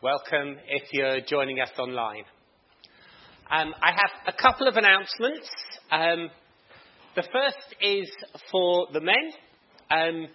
[0.00, 2.22] Welcome if you're joining us online.
[3.50, 5.50] Um, I have a couple of announcements.
[5.90, 6.30] Um,
[7.16, 8.08] the first is
[8.52, 9.32] for the men.
[9.90, 10.28] Um,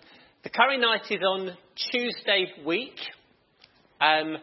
[0.44, 1.58] the curry night is on
[1.92, 3.00] Tuesday week,
[4.02, 4.36] um,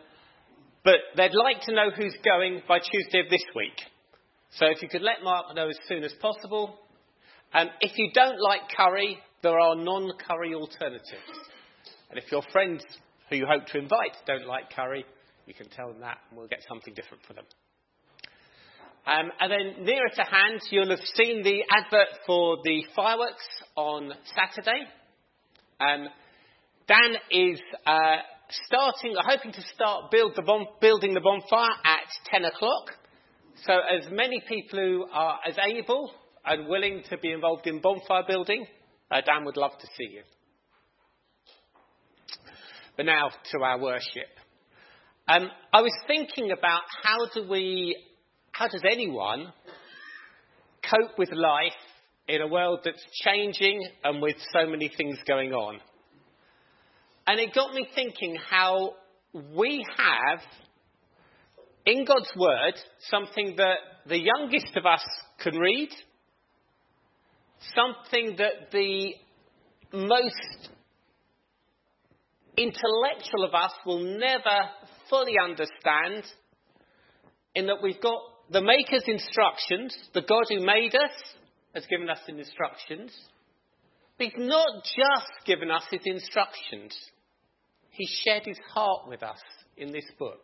[0.84, 3.78] but they'd like to know who's going by Tuesday of this week.
[4.52, 6.78] So if you could let Mark know as soon as possible.
[7.52, 11.36] Um, if you don't like curry, there are non-curry alternatives.
[12.08, 12.82] And if your friends
[13.30, 15.04] who you hope to invite don't like curry,
[15.46, 17.44] you can tell them that and we'll get something different for them.
[19.06, 24.12] Um, and then nearer to hand, you'll have seen the advert for the fireworks on
[24.36, 24.84] Saturday.
[25.80, 26.08] Um,
[26.86, 28.16] Dan is uh,
[28.66, 32.90] starting, hoping to start build the bon- building the bonfire at 10 o'clock.
[33.64, 36.12] So as many people who are as able
[36.44, 38.66] and willing to be involved in bonfire building,
[39.10, 40.22] uh, Dan would love to see you.
[43.00, 44.28] But now to our worship.
[45.26, 47.96] Um, I was thinking about how do we,
[48.52, 49.54] how does anyone
[50.82, 51.72] cope with life
[52.28, 55.80] in a world that's changing and with so many things going on?
[57.26, 58.96] And it got me thinking how
[59.32, 60.40] we have
[61.86, 62.74] in God's Word
[63.08, 63.76] something that
[64.08, 65.06] the youngest of us
[65.42, 65.88] can read,
[67.74, 69.14] something that the
[69.90, 70.68] most
[72.62, 74.68] intellectual of us will never
[75.08, 76.24] fully understand
[77.54, 81.10] in that we've got the Maker's instructions, the God who made us
[81.74, 83.12] has given us instructions,
[84.18, 86.96] but He's not just given us His instructions.
[87.90, 89.40] He shared His heart with us
[89.76, 90.40] in this book.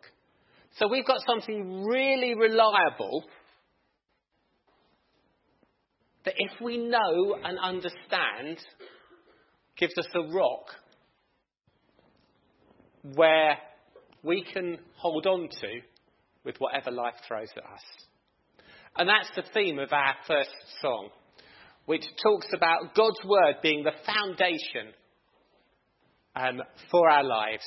[0.79, 3.25] So we've got something really reliable
[6.25, 8.57] that if we know and understand,
[9.77, 10.65] gives us a rock
[13.15, 13.57] where
[14.23, 15.81] we can hold on to
[16.43, 17.81] with whatever life throws at us.
[18.97, 20.49] And that's the theme of our first
[20.81, 21.09] song,
[21.85, 24.93] which talks about God's Word being the foundation
[26.35, 27.65] um, for our lives.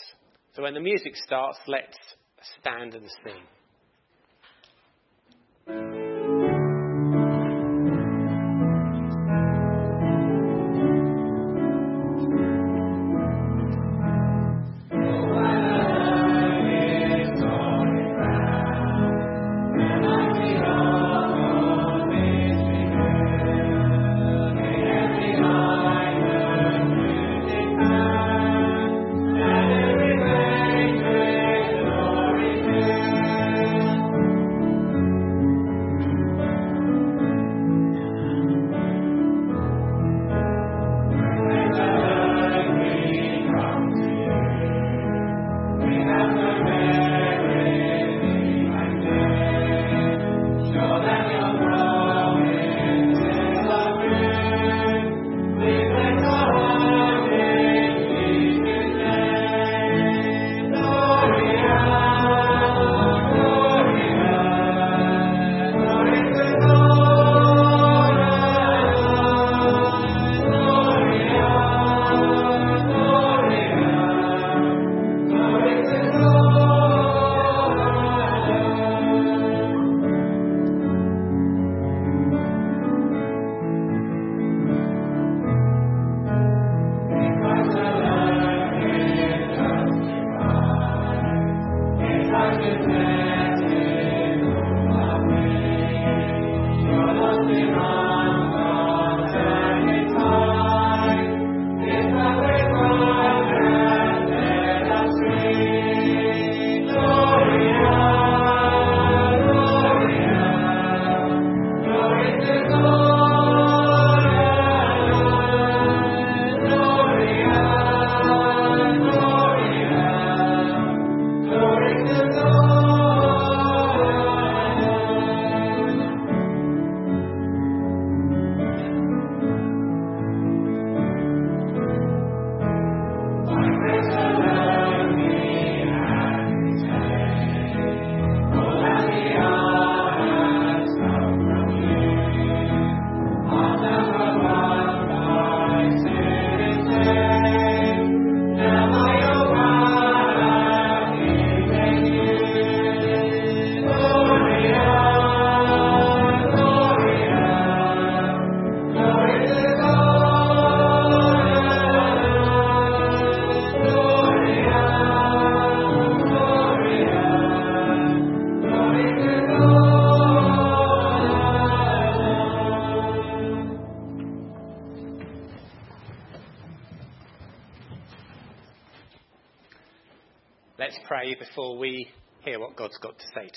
[0.56, 1.96] So when the music starts, let's
[2.60, 3.42] stand and sing.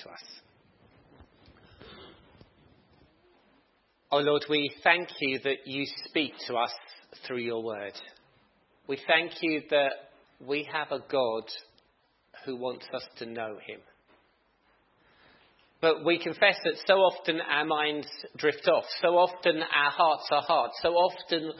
[0.03, 0.23] To us.
[4.11, 6.71] Oh Lord, we thank you that you speak to us
[7.25, 7.93] through your word.
[8.87, 9.91] We thank you that
[10.39, 11.43] we have a God
[12.45, 13.79] who wants us to know him.
[15.81, 18.07] But we confess that so often our minds
[18.37, 21.51] drift off, so often our hearts are hard, so often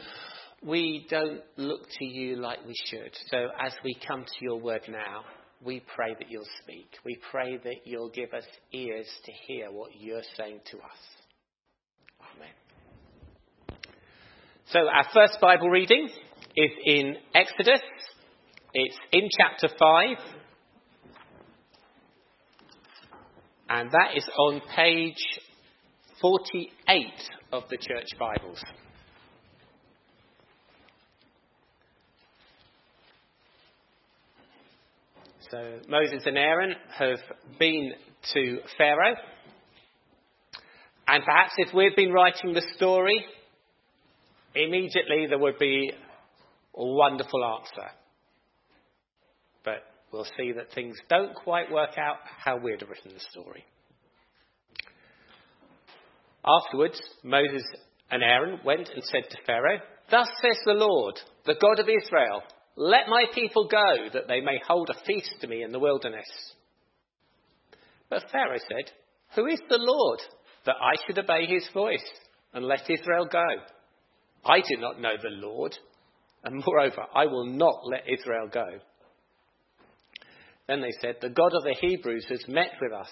[0.64, 3.10] we don't look to you like we should.
[3.30, 5.24] So as we come to your word now,
[5.64, 6.88] we pray that you'll speak.
[7.04, 10.98] We pray that you'll give us ears to hear what you're saying to us.
[12.36, 13.78] Amen.
[14.66, 16.08] So our first Bible reading
[16.56, 17.80] is in Exodus.
[18.72, 20.16] It's in chapter 5.
[23.68, 25.16] And that is on page
[26.20, 27.06] 48
[27.52, 28.62] of the church Bibles.
[35.54, 37.20] So Moses and Aaron have
[37.60, 37.92] been
[38.32, 39.14] to Pharaoh.
[41.06, 43.24] And perhaps if we'd been writing the story,
[44.56, 45.92] immediately there would be
[46.76, 47.88] a wonderful answer.
[49.64, 53.64] But we'll see that things don't quite work out how we'd have written the story.
[56.44, 57.62] Afterwards, Moses
[58.10, 59.78] and Aaron went and said to Pharaoh,
[60.10, 61.14] Thus says the Lord,
[61.46, 62.42] the God of Israel,
[62.76, 66.26] let my people go, that they may hold a feast to me in the wilderness.
[68.10, 68.90] But Pharaoh said,
[69.36, 70.20] Who is the Lord,
[70.66, 72.04] that I should obey his voice
[72.52, 73.44] and let Israel go?
[74.44, 75.76] I do not know the Lord,
[76.42, 78.66] and moreover, I will not let Israel go.
[80.66, 83.10] Then they said, The God of the Hebrews has met with us.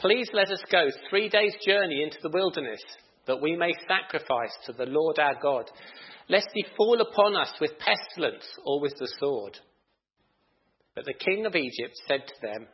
[0.00, 2.82] Please let us go three days' journey into the wilderness,
[3.26, 5.70] that we may sacrifice to the Lord our God
[6.28, 9.58] lest he fall upon us with pestilence or with the sword.
[10.94, 12.66] But the king of Egypt said to them,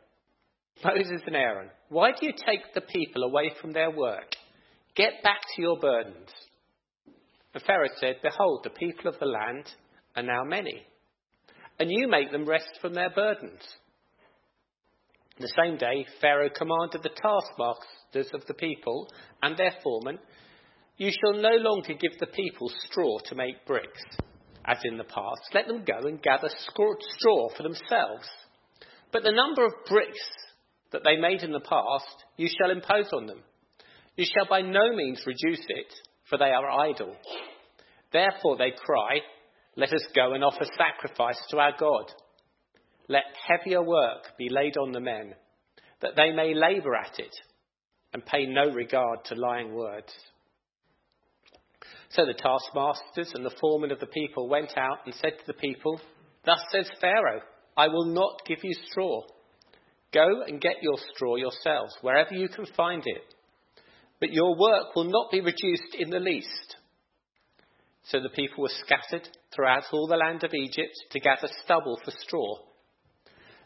[0.83, 4.35] Moses and Aaron, why do you take the people away from their work?
[4.95, 6.29] Get back to your burdens.
[7.53, 9.65] And Pharaoh said, Behold, the people of the land
[10.15, 10.85] are now many,
[11.79, 13.61] and you make them rest from their burdens.
[15.39, 19.07] The same day, Pharaoh commanded the taskmasters of the people
[19.41, 20.19] and their foremen
[21.01, 24.03] you shall no longer give the people straw to make bricks,
[24.65, 25.41] as in the past.
[25.51, 28.29] Let them go and gather straw for themselves.
[29.11, 30.21] But the number of bricks
[30.91, 33.39] that they made in the past, you shall impose on them.
[34.15, 35.91] You shall by no means reduce it,
[36.29, 37.15] for they are idle.
[38.13, 39.21] Therefore they cry,
[39.75, 42.11] Let us go and offer sacrifice to our God.
[43.07, 45.33] Let heavier work be laid on the men,
[46.01, 47.33] that they may labour at it,
[48.13, 50.13] and pay no regard to lying words.
[52.09, 55.53] So the taskmasters and the foremen of the people went out and said to the
[55.53, 55.99] people,
[56.45, 57.41] Thus says Pharaoh,
[57.77, 59.21] I will not give you straw.
[60.13, 63.23] Go and get your straw yourselves, wherever you can find it.
[64.19, 66.75] But your work will not be reduced in the least.
[68.03, 72.11] So the people were scattered throughout all the land of Egypt to gather stubble for
[72.11, 72.57] straw.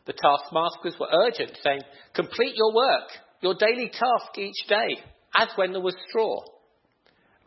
[0.05, 1.81] The taskmasters were urgent, saying,
[2.13, 3.09] Complete your work,
[3.41, 4.97] your daily task each day,
[5.37, 6.41] as when there was straw.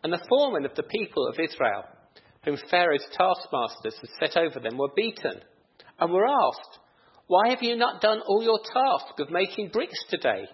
[0.02, 1.85] And the foremen of the people of Israel,
[2.45, 5.40] whom Pharaoh's taskmasters had set over them, were beaten
[5.99, 6.78] and were asked,
[7.26, 10.45] Why have you not done all your task of making bricks today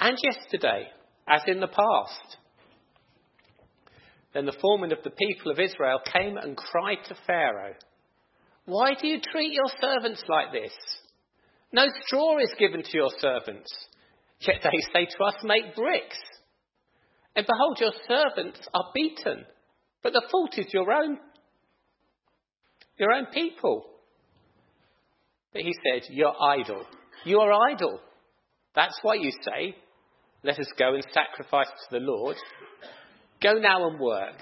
[0.00, 0.88] and yesterday,
[1.28, 2.38] as in the past?
[4.32, 7.74] Then the foreman of the people of Israel came and cried to Pharaoh,
[8.64, 10.72] Why do you treat your servants like this?
[11.72, 13.72] No straw is given to your servants,
[14.46, 16.18] yet they say to us, Make bricks.
[17.36, 19.44] And behold, your servants are beaten,
[20.02, 21.18] but the fault is your own,
[22.96, 23.86] your own people.
[25.52, 26.84] But he said, You're idle.
[27.24, 28.00] You are idle.
[28.74, 29.76] That's why you say,
[30.42, 32.36] Let us go and sacrifice to the Lord.
[33.42, 34.36] Go now and work.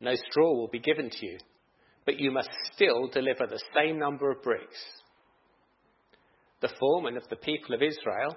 [0.00, 1.38] No straw will be given to you,
[2.06, 4.78] but you must still deliver the same number of bricks.
[6.60, 8.36] The foreman of the people of Israel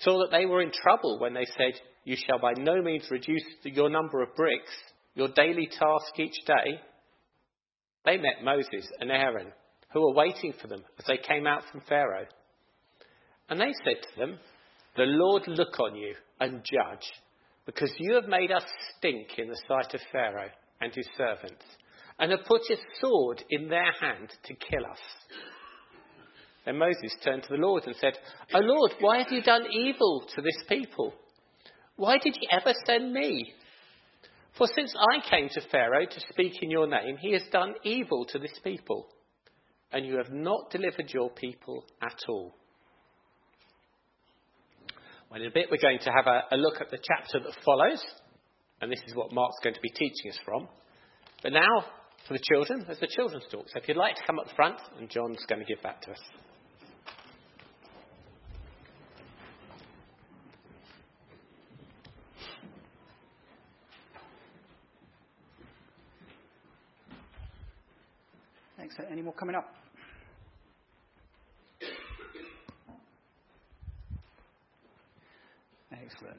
[0.00, 3.44] saw that they were in trouble when they said, you shall by no means reduce
[3.64, 4.72] your number of bricks,
[5.14, 6.80] your daily task each day.
[8.04, 9.52] They met Moses and Aaron,
[9.92, 12.26] who were waiting for them as they came out from Pharaoh.
[13.48, 14.38] And they said to them,
[14.96, 17.08] The Lord look on you and judge,
[17.66, 18.64] because you have made us
[18.96, 21.62] stink in the sight of Pharaoh and his servants,
[22.18, 24.98] and have put a sword in their hand to kill us.
[26.64, 28.14] Then Moses turned to the Lord and said,
[28.54, 31.12] O Lord, why have you done evil to this people?
[31.96, 33.52] Why did you ever send me?
[34.56, 38.24] For since I came to Pharaoh to speak in your name, he has done evil
[38.26, 39.08] to this people.
[39.92, 42.54] and you have not delivered your people at all.
[45.30, 47.64] Well, in a bit, we're going to have a, a look at the chapter that
[47.64, 48.02] follows,
[48.80, 50.68] and this is what Mark's going to be teaching us from.
[51.42, 51.84] But now,
[52.26, 53.66] for the children, there's the children's talk.
[53.68, 56.12] So if you'd like to come up front, and John's going to give that to
[56.12, 56.20] us.
[68.96, 69.10] Thanks.
[69.12, 69.74] Any more coming up?
[75.92, 76.38] Excellent.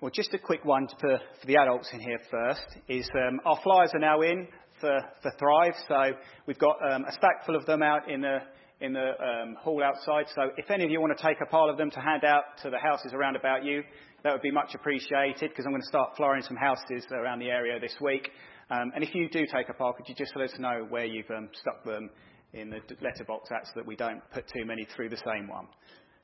[0.00, 3.90] Well, just a quick one for, the adults in here first is um, our flyers
[3.94, 4.48] are now in
[4.80, 5.74] for, for Thrive.
[5.88, 8.38] So we've got um, a stack full of them out in the,
[8.80, 10.26] in the um, hall outside.
[10.34, 12.42] So if any of you want to take a pile of them to hand out
[12.62, 13.82] to the houses around about you,
[14.24, 17.50] that would be much appreciated because I'm going to start flying some houses around the
[17.50, 18.30] area this week.
[18.72, 21.04] Um, and if you do take a pile, could you just let us know where
[21.04, 22.08] you've um, stuck them
[22.54, 25.66] in the letterbox so that we don't put too many through the same one.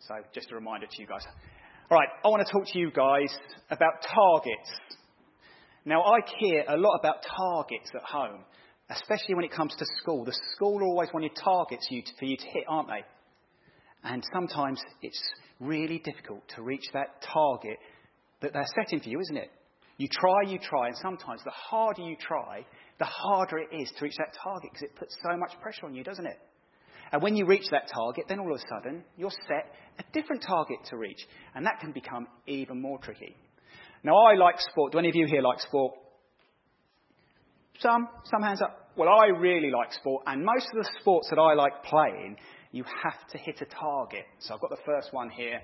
[0.00, 1.26] So just a reminder to you guys.
[1.90, 3.36] All right, I want to talk to you guys
[3.70, 4.70] about targets.
[5.84, 8.40] Now, I hear a lot about targets at home,
[8.88, 10.24] especially when it comes to school.
[10.24, 13.04] The school always wanted targets for you to hit, aren't they?
[14.04, 15.22] And sometimes it's
[15.60, 17.76] really difficult to reach that target
[18.40, 19.50] that they're setting for you, isn't it?
[19.98, 22.64] You try, you try, and sometimes the harder you try,
[22.98, 25.94] the harder it is to reach that target because it puts so much pressure on
[25.94, 26.38] you, doesn't it?
[27.10, 30.42] And when you reach that target, then all of a sudden, you're set a different
[30.46, 31.20] target to reach.
[31.54, 33.34] And that can become even more tricky.
[34.04, 34.92] Now, I like sport.
[34.92, 35.94] Do any of you here like sport?
[37.80, 38.08] Some?
[38.24, 38.90] Some hands up.
[38.96, 40.24] Well, I really like sport.
[40.26, 42.36] And most of the sports that I like playing,
[42.72, 44.24] you have to hit a target.
[44.40, 45.60] So I've got the first one here.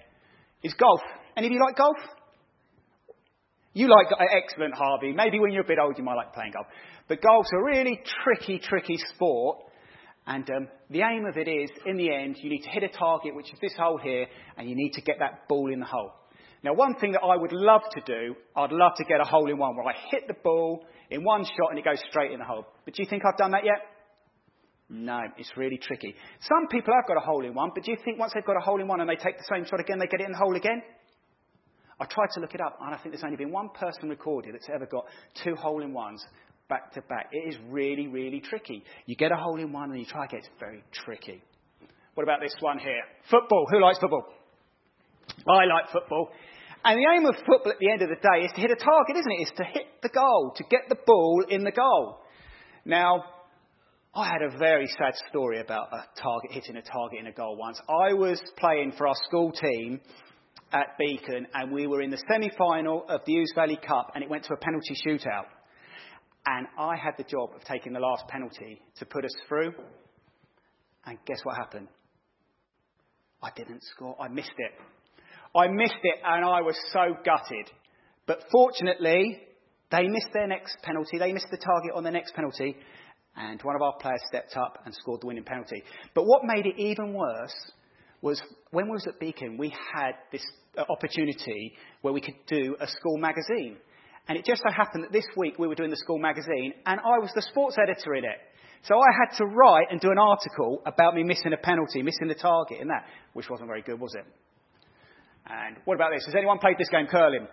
[0.62, 1.00] Is golf.
[1.36, 1.96] Any of you like golf?
[3.74, 5.12] You like excellent, Harvey.
[5.12, 6.66] Maybe when you're a bit older, you might like playing golf.
[7.08, 9.58] But golf's a really tricky, tricky sport.
[10.26, 12.88] And um, the aim of it is, in the end, you need to hit a
[12.88, 14.26] target, which is this hole here,
[14.56, 16.12] and you need to get that ball in the hole.
[16.62, 19.50] Now, one thing that I would love to do, I'd love to get a hole
[19.50, 22.38] in one where I hit the ball in one shot and it goes straight in
[22.38, 22.64] the hole.
[22.86, 23.84] But do you think I've done that yet?
[24.88, 26.14] No, it's really tricky.
[26.40, 28.56] Some people have got a hole in one, but do you think once they've got
[28.56, 30.32] a hole in one and they take the same shot again, they get it in
[30.32, 30.80] the hole again?
[32.00, 34.54] I tried to look it up, and I think there's only been one person recorded
[34.54, 35.04] that's ever got
[35.42, 36.24] two hole in ones
[36.68, 37.28] back to back.
[37.32, 38.82] It is really, really tricky.
[39.06, 40.40] You get a hole in one and you try again.
[40.40, 41.42] It's very tricky.
[42.14, 43.02] What about this one here?
[43.30, 43.66] Football.
[43.70, 44.24] Who likes football?
[45.48, 46.30] I like football.
[46.84, 48.76] And the aim of football at the end of the day is to hit a
[48.76, 49.40] target, isn't it?
[49.40, 52.18] It's to hit the goal, to get the ball in the goal.
[52.84, 53.24] Now,
[54.14, 57.56] I had a very sad story about a target hitting a target in a goal
[57.56, 57.80] once.
[57.88, 60.00] I was playing for our school team
[60.74, 64.28] at Beacon, and we were in the semi-final of the Ouse Valley Cup, and it
[64.28, 65.46] went to a penalty shootout.
[66.46, 69.72] And I had the job of taking the last penalty to put us through.
[71.06, 71.88] And guess what happened?
[73.42, 74.16] I didn't score.
[74.20, 74.72] I missed it.
[75.56, 77.70] I missed it and I was so gutted.
[78.26, 79.40] But fortunately,
[79.90, 81.18] they missed their next penalty.
[81.18, 82.76] They missed the target on the next penalty.
[83.36, 85.82] And one of our players stepped up and scored the winning penalty.
[86.14, 87.54] But what made it even worse
[88.20, 90.44] was when we was at Beacon, we had this
[90.78, 93.76] opportunity where we could do a school magazine.
[94.28, 97.00] And it just so happened that this week we were doing the school magazine and
[97.00, 98.38] I was the sports editor in it.
[98.82, 102.28] So I had to write and do an article about me missing a penalty, missing
[102.28, 104.26] the target in that, which wasn't very good, was it?
[105.46, 106.24] And what about this?
[106.26, 107.46] Has anyone played this game, curling?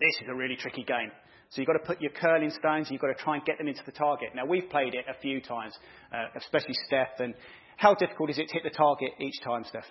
[0.00, 1.10] This is a really tricky game.
[1.50, 3.68] So you've got to put your curling stones, you've got to try and get them
[3.68, 4.30] into the target.
[4.34, 5.74] Now, we've played it a few times,
[6.12, 7.20] uh, especially Steph.
[7.20, 7.34] And
[7.76, 9.84] how difficult is it to hit the target each time, Steph?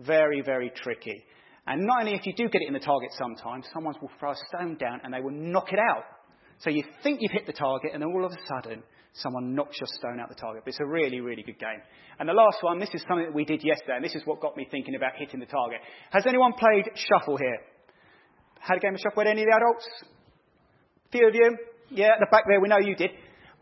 [0.00, 1.24] Very, very tricky.
[1.66, 4.32] And not only if you do get it in the target sometimes, someone will throw
[4.32, 6.04] a stone down and they will knock it out.
[6.58, 8.82] So you think you've hit the target, and then all of a sudden,
[9.14, 10.62] someone knocks your stone out the target.
[10.64, 11.80] But it's a really, really good game.
[12.18, 14.42] And the last one, this is something that we did yesterday, and this is what
[14.42, 15.80] got me thinking about hitting the target.
[16.10, 17.60] Has anyone played shuffle here?
[18.60, 19.88] Had a game of shuffle with any of the adults?
[21.06, 21.56] A few of you?
[21.88, 23.10] Yeah, at the back there, we know you did.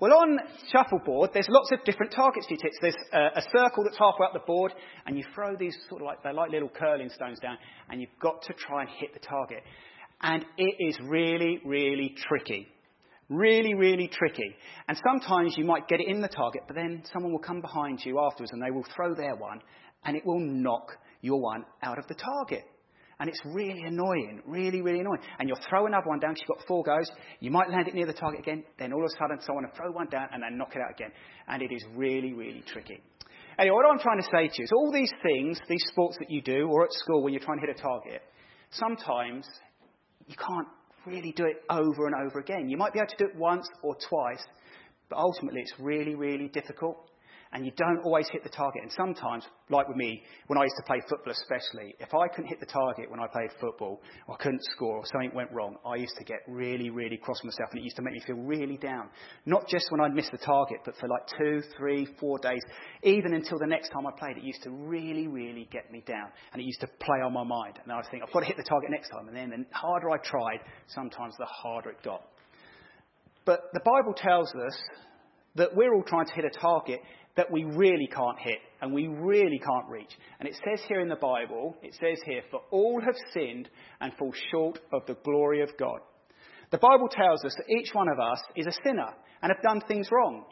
[0.00, 0.38] Well, on
[0.70, 2.72] shuffleboard, there's lots of different targets for hit.
[2.80, 4.72] There's a, a, circle that's halfway up the board,
[5.06, 7.58] and you throw these sort of like, they're like little curling stones down,
[7.90, 9.64] and you've got to try and hit the target.
[10.22, 12.68] And it is really, really tricky.
[13.28, 14.54] Really, really tricky.
[14.86, 17.98] And sometimes you might get it in the target, but then someone will come behind
[18.04, 19.60] you afterwards and they will throw their one,
[20.04, 22.62] and it will knock your one out of the target.
[23.20, 25.20] And it's really annoying, really, really annoying.
[25.38, 27.10] And you'll throw another one down because you've got four goes.
[27.40, 28.62] You might land it near the target again.
[28.78, 30.94] Then all of a sudden, someone will throw one down and then knock it out
[30.94, 31.10] again.
[31.48, 33.02] And it is really, really tricky.
[33.58, 36.30] Anyway, what I'm trying to say to you is all these things, these sports that
[36.30, 38.22] you do, or at school when you're trying to hit a target,
[38.70, 39.48] sometimes
[40.28, 40.68] you can't
[41.04, 42.68] really do it over and over again.
[42.68, 44.44] You might be able to do it once or twice,
[45.08, 47.10] but ultimately it's really, really difficult.
[47.52, 48.82] And you don't always hit the target.
[48.82, 52.48] And sometimes, like with me, when I used to play football especially, if I couldn't
[52.48, 55.76] hit the target when I played football, or I couldn't score, or something went wrong,
[55.86, 58.22] I used to get really, really cross with myself, and it used to make me
[58.26, 59.08] feel really down.
[59.46, 62.62] Not just when I'd miss the target, but for like two, three, four days,
[63.02, 66.28] even until the next time I played, it used to really, really get me down,
[66.52, 67.78] and it used to play on my mind.
[67.82, 69.64] And I would think, I've got to hit the target next time, and then the
[69.76, 72.22] harder I tried, sometimes the harder it got.
[73.44, 74.78] But the Bible tells us
[75.54, 77.00] that we're all trying to hit a target
[77.38, 80.10] that we really can't hit and we really can't reach.
[80.40, 84.12] And it says here in the Bible, it says here, for all have sinned and
[84.18, 86.00] fall short of the glory of God.
[86.72, 89.80] The Bible tells us that each one of us is a sinner and have done
[89.86, 90.46] things wrong.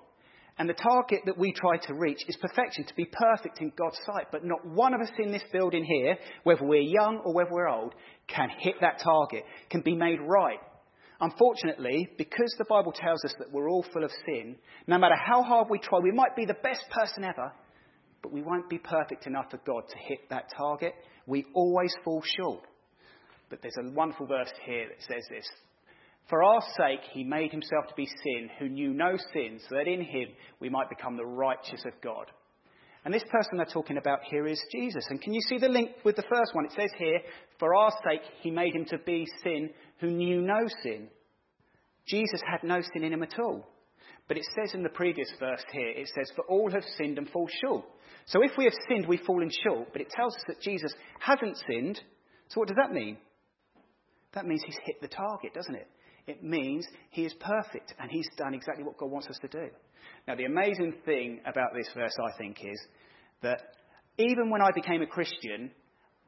[0.59, 3.99] And the target that we try to reach is perfection, to be perfect in God's
[4.07, 4.29] sight.
[4.31, 7.69] But not one of us in this building here, whether we're young or whether we're
[7.69, 7.95] old,
[8.29, 10.61] can hit that target, can be made right
[11.21, 14.57] Unfortunately, because the Bible tells us that we're all full of sin,
[14.87, 17.53] no matter how hard we try, we might be the best person ever,
[18.23, 20.95] but we won't be perfect enough for God to hit that target.
[21.27, 22.65] We always fall short.
[23.49, 25.47] But there's a wonderful verse here that says this
[26.29, 29.89] For our sake, he made himself to be sin, who knew no sin, so that
[29.89, 30.29] in him
[30.61, 32.27] we might become the righteous of God.
[33.07, 35.07] And this person they're talking about here is Jesus.
[35.11, 36.65] And can you see the link with the first one?
[36.65, 37.21] It says here,
[37.61, 39.71] For our sake, he made him to be sin
[40.01, 41.09] who knew no sin.
[42.07, 43.67] Jesus had no sin in him at all.
[44.29, 47.29] But it says in the previous verse here, it says, For all have sinned and
[47.29, 47.85] fall short.
[48.27, 49.89] So if we have sinned, we've fallen short.
[49.93, 52.01] But it tells us that Jesus hasn't sinned.
[52.49, 53.19] So what does that mean?
[54.35, 55.89] That means he's hit the target, doesn't it?
[56.27, 59.69] It means he is perfect and he's done exactly what God wants us to do.
[60.27, 62.81] Now, the amazing thing about this verse, I think, is
[63.43, 63.61] that
[64.19, 65.71] even when I became a Christian,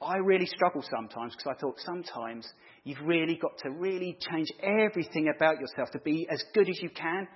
[0.01, 2.47] I really struggle sometimes because I thought sometimes
[2.85, 6.91] you've really got to really change everything about yourself to be as good as you
[6.91, 7.27] can,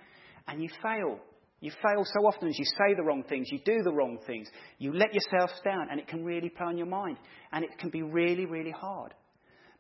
[0.47, 1.19] and you fail.
[1.61, 4.49] You fail so often as you say the wrong things, you do the wrong things,
[4.79, 7.19] you let yourself down, and it can really play on your mind,
[7.53, 9.15] and it can be really, really hard.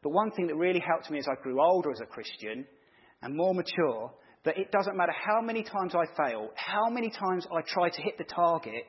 [0.03, 2.67] But one thing that really helped me as I grew older as a Christian
[3.23, 4.13] and more mature
[4.45, 8.03] that it doesn't matter how many times I fail, how many times I try to
[8.03, 8.85] hit the target,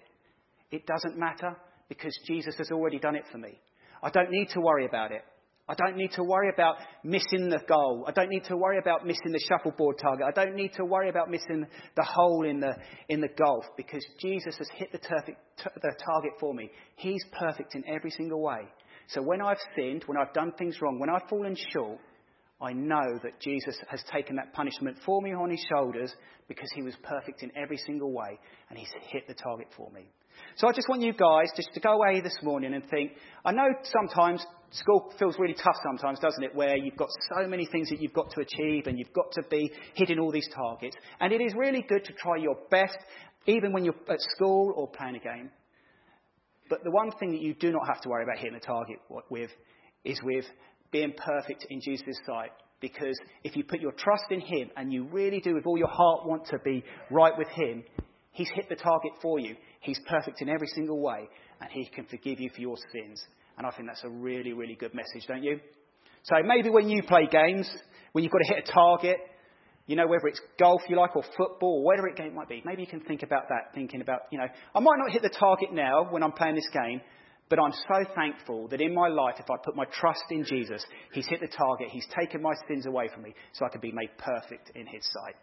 [0.71, 1.55] it doesn't matter
[1.89, 3.59] because Jesus has already done it for me.
[4.03, 5.23] I don't need to worry about it.
[5.67, 8.03] I don't need to worry about missing the goal.
[8.05, 10.25] I don't need to worry about missing the shuffleboard target.
[10.27, 12.75] I don't need to worry about missing the hole in the,
[13.07, 16.69] in the golf because Jesus has hit the, the target for me.
[16.97, 18.67] He's perfect in every single way.
[19.07, 21.99] So when I've sinned, when I've done things wrong, when I've fallen short,
[22.61, 26.13] I know that Jesus has taken that punishment for me on his shoulders
[26.49, 28.37] because he was perfect in every single way
[28.69, 30.09] and he's hit the target for me.
[30.55, 33.51] So I just want you guys just to go away this morning and think, I
[33.51, 37.89] know sometimes school feels really tough sometimes, doesn't it, where you've got so many things
[37.89, 40.95] that you've got to achieve and you've got to be hitting all these targets.
[41.19, 42.97] And it is really good to try your best,
[43.45, 45.49] even when you're at school or playing a game.
[46.69, 48.97] But the one thing that you do not have to worry about hitting the target
[49.29, 49.51] with
[50.03, 50.45] is with
[50.91, 52.51] being perfect in Jesus' sight.
[52.79, 55.87] Because if you put your trust in Him and you really do with all your
[55.87, 57.83] heart want to be right with Him,
[58.31, 59.55] He's hit the target for you.
[59.83, 61.29] He's perfect in every single way
[61.61, 63.23] and He can forgive you for your sins.
[63.57, 65.59] And I think that's a really, really good message, don't you?
[66.23, 67.69] So maybe when you play games,
[68.13, 69.17] when you've got to hit a target,
[69.85, 72.81] you know, whether it's golf you like or football or whatever it might be, maybe
[72.81, 75.73] you can think about that, thinking about, you know, I might not hit the target
[75.73, 77.01] now when I'm playing this game,
[77.49, 80.83] but I'm so thankful that in my life, if I put my trust in Jesus,
[81.11, 81.89] He's hit the target.
[81.91, 85.03] He's taken my sins away from me so I can be made perfect in His
[85.11, 85.35] sight.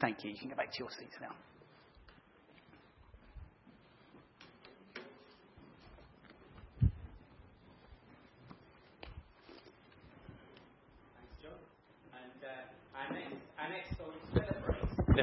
[0.00, 0.30] Thank you.
[0.30, 1.34] You can go back to your seats now.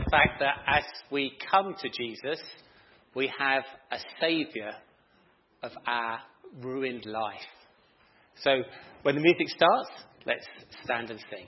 [0.03, 2.39] The fact that as we come to Jesus,
[3.15, 4.71] we have a Saviour
[5.63, 6.19] of our
[6.61, 7.39] ruined life.
[8.43, 8.61] So
[9.01, 9.89] when the music starts,
[10.25, 10.45] let's
[10.83, 11.47] stand and sing.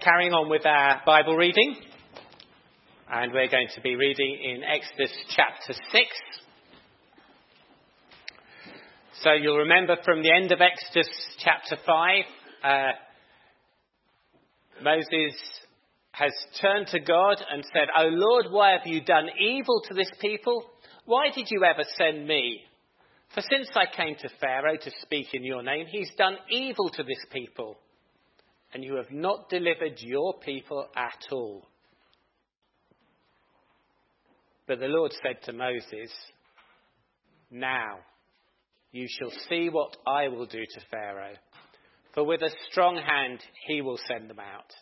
[0.00, 1.76] Carrying on with our Bible reading,
[3.10, 6.06] and we're going to be reading in Exodus chapter 6.
[9.22, 11.08] So you'll remember from the end of Exodus
[11.38, 12.24] chapter 5,
[12.64, 12.92] uh,
[14.82, 15.36] Moses
[16.12, 16.32] has
[16.62, 20.64] turned to God and said, O Lord, why have you done evil to this people?
[21.04, 22.60] Why did you ever send me?
[23.34, 27.02] For since I came to Pharaoh to speak in your name, he's done evil to
[27.02, 27.76] this people,
[28.72, 31.66] and you have not delivered your people at all.
[34.66, 36.12] But the Lord said to Moses,
[37.50, 37.98] Now
[38.92, 41.34] you shall see what I will do to Pharaoh,
[42.14, 44.72] for with a strong hand he will send them out,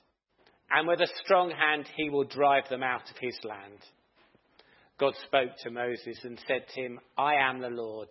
[0.71, 3.79] and with a strong hand he will drive them out of his land.
[4.99, 8.09] God spoke to Moses and said to him, I am the Lord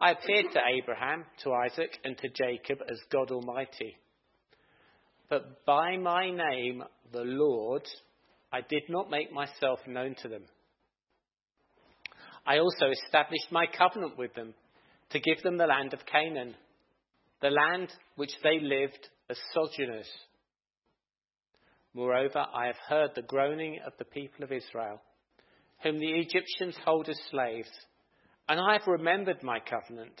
[0.00, 3.96] I appeared to Abraham, to Isaac, and to Jacob as God Almighty.
[5.28, 7.82] But by my name, the Lord,
[8.52, 10.44] I did not make myself known to them.
[12.46, 14.54] I also established my covenant with them
[15.10, 16.54] to give them the land of Canaan,
[17.42, 20.08] the land which they lived as sojourners.
[21.92, 25.00] Moreover, I have heard the groaning of the people of Israel,
[25.82, 27.70] whom the Egyptians hold as slaves
[28.48, 30.20] and I have remembered my covenant.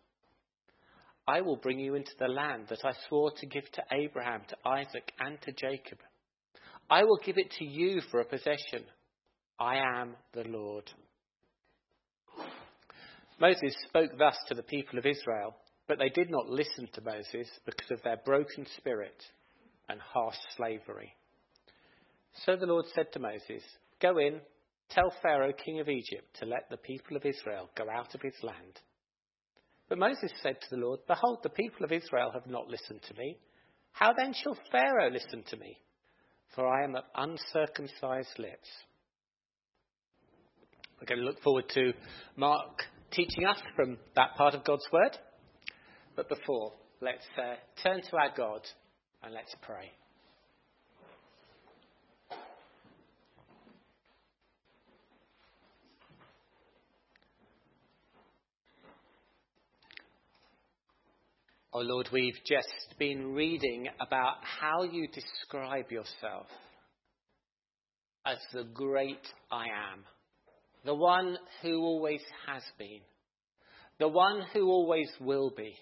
[1.27, 4.69] I will bring you into the land that I swore to give to Abraham, to
[4.69, 5.99] Isaac, and to Jacob.
[6.89, 8.83] I will give it to you for a possession.
[9.59, 10.89] I am the Lord.
[13.39, 15.55] Moses spoke thus to the people of Israel,
[15.87, 19.23] but they did not listen to Moses because of their broken spirit
[19.89, 21.13] and harsh slavery.
[22.45, 23.63] So the Lord said to Moses,
[24.01, 24.41] Go in
[24.89, 28.35] Tell Pharaoh, king of Egypt, to let the people of Israel go out of his
[28.43, 28.79] land.
[29.91, 33.13] But Moses said to the Lord, Behold, the people of Israel have not listened to
[33.15, 33.35] me.
[33.91, 35.77] How then shall Pharaoh listen to me?
[36.55, 38.69] For I am of uncircumcised lips.
[40.97, 41.91] We're going to look forward to
[42.37, 45.17] Mark teaching us from that part of God's word.
[46.15, 48.61] But before, let's uh, turn to our God
[49.23, 49.91] and let's pray.
[61.73, 66.47] Oh Lord, we've just been reading about how you describe yourself
[68.25, 70.03] as the great I am,
[70.83, 72.99] the one who always has been,
[73.99, 75.73] the one who always will be,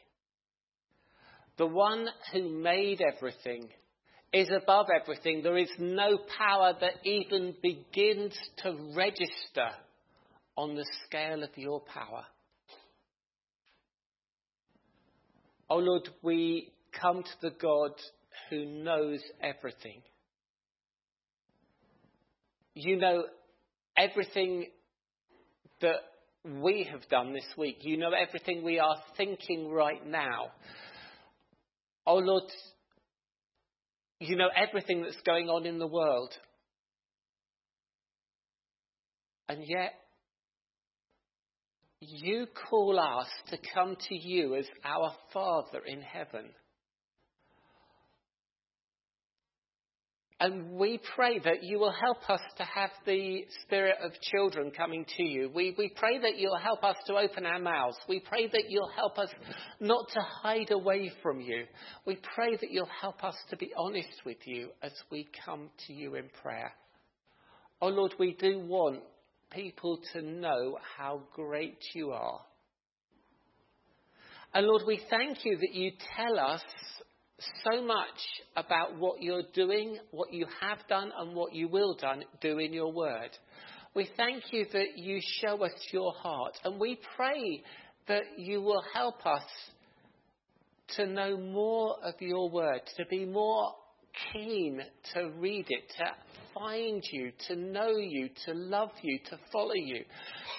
[1.57, 3.67] the one who made everything,
[4.31, 5.41] is above everything.
[5.41, 9.71] There is no power that even begins to register
[10.55, 12.25] on the scale of your power.
[15.69, 17.91] Oh Lord, we come to the God
[18.49, 20.01] who knows everything.
[22.73, 23.23] You know
[23.95, 24.67] everything
[25.81, 25.97] that
[26.43, 27.79] we have done this week.
[27.81, 30.47] You know everything we are thinking right now.
[32.07, 32.49] Oh Lord,
[34.19, 36.33] you know everything that's going on in the world.
[39.47, 39.93] And yet,
[42.01, 46.45] you call us to come to you as our Father in heaven.
[50.41, 55.05] And we pray that you will help us to have the spirit of children coming
[55.17, 55.51] to you.
[55.53, 57.97] We, we pray that you'll help us to open our mouths.
[58.07, 59.27] We pray that you'll help us
[59.81, 61.65] not to hide away from you.
[62.05, 65.93] We pray that you'll help us to be honest with you as we come to
[65.93, 66.71] you in prayer.
[67.81, 69.01] Oh Lord, we do want
[69.51, 72.41] people to know how great you are.
[74.53, 76.61] And Lord, we thank you that you tell us
[77.63, 78.19] so much
[78.55, 82.73] about what you're doing, what you have done, and what you will done, do in
[82.73, 83.29] your word.
[83.95, 87.63] We thank you that you show us your heart, and we pray
[88.07, 89.43] that you will help us
[90.95, 93.73] to know more of your word, to be more
[94.33, 94.81] keen
[95.13, 96.05] to read it, to
[96.53, 100.03] find you, to know you, to love you, to follow you,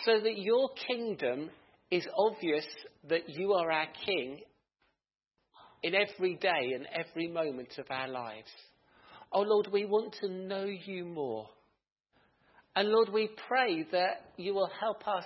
[0.05, 1.50] so that your kingdom
[1.90, 2.66] is obvious
[3.09, 4.40] that you are our king
[5.83, 8.50] in every day and every moment of our lives.
[9.33, 11.48] Oh Lord, we want to know you more.
[12.76, 15.24] And Lord, we pray that you will help us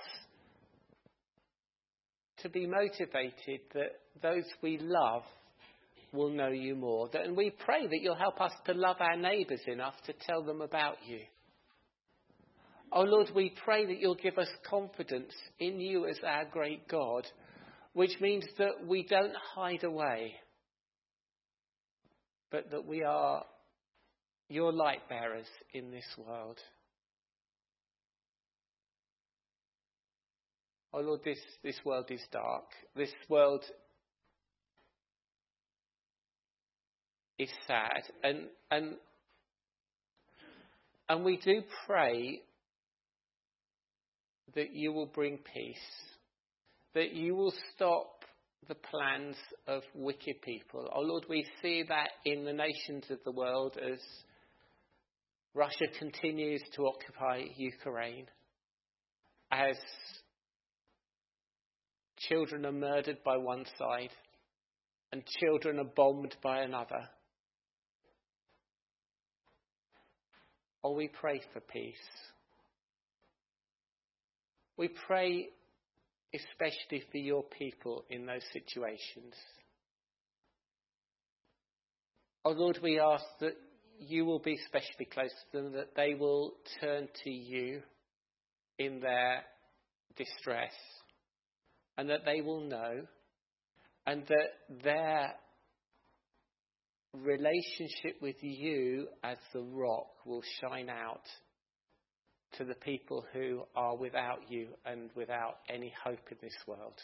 [2.39, 5.23] to be motivated that those we love
[6.15, 7.09] will know you more.
[7.13, 10.61] And we pray that you'll help us to love our neighbours enough to tell them
[10.61, 11.19] about you.
[12.91, 17.25] Oh Lord, we pray that you'll give us confidence in you as our great God,
[17.93, 20.35] which means that we don't hide away,
[22.51, 23.43] but that we are
[24.47, 26.59] your light bearers in this world.
[30.93, 32.65] Oh Lord, this, this world is dark.
[32.95, 33.65] This world
[37.37, 38.03] is sad.
[38.23, 38.95] And, and,
[41.09, 42.41] and we do pray
[44.55, 45.77] that you will bring peace,
[46.93, 48.23] that you will stop
[48.67, 49.35] the plans
[49.67, 50.89] of wicked people.
[50.93, 53.99] Oh Lord, we see that in the nations of the world as
[55.53, 58.25] Russia continues to occupy Ukraine,
[59.51, 59.75] as
[62.17, 64.09] children are murdered by one side
[65.11, 67.07] and children are bombed by another.
[70.85, 71.95] Oh, we pray for peace.
[74.77, 75.47] We pray
[76.31, 79.33] especially for your people in those situations.
[82.43, 83.55] Oh Lord, we ask that
[83.97, 87.81] you will be especially close to them, that they will turn to you
[88.77, 89.41] in their
[90.15, 90.75] distress
[91.97, 93.07] and that they will know,
[94.05, 95.33] and that their
[97.15, 101.23] relationship with you as the rock will shine out
[102.57, 106.99] to the people who are without you and without any hope in this world.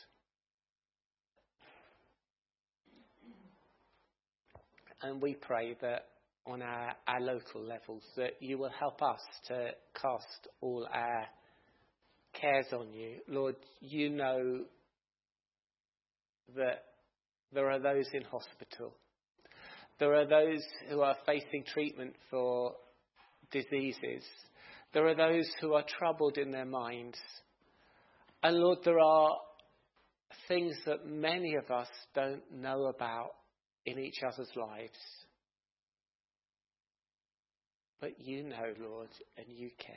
[5.01, 6.05] And we pray that
[6.45, 11.25] on our, our local levels that you will help us to cast all our
[12.33, 13.17] cares on you.
[13.27, 14.61] Lord, you know
[16.55, 16.83] that
[17.53, 18.93] there are those in hospital.
[20.01, 22.73] There are those who are facing treatment for
[23.51, 24.23] diseases.
[24.95, 27.19] There are those who are troubled in their minds.
[28.41, 29.37] And Lord, there are
[30.47, 33.29] things that many of us don't know about
[33.85, 34.97] in each other's lives.
[37.99, 39.95] But you know, Lord, and you care.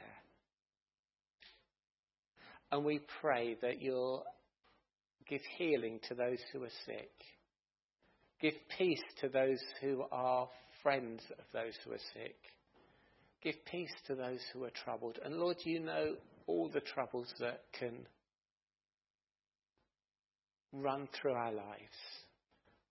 [2.70, 4.22] And we pray that you'll
[5.28, 7.10] Give healing to those who are sick.
[8.44, 10.50] Give peace to those who are
[10.82, 12.36] friends of those who are sick.
[13.42, 15.18] Give peace to those who are troubled.
[15.24, 18.06] And Lord, you know all the troubles that can
[20.74, 21.96] run through our lives.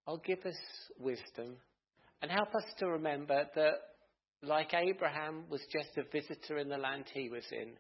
[0.08, 0.58] Oh, give us
[1.00, 1.58] wisdom
[2.24, 3.74] and help us to remember that,
[4.42, 7.74] like Abraham was just a visitor in the land he was in,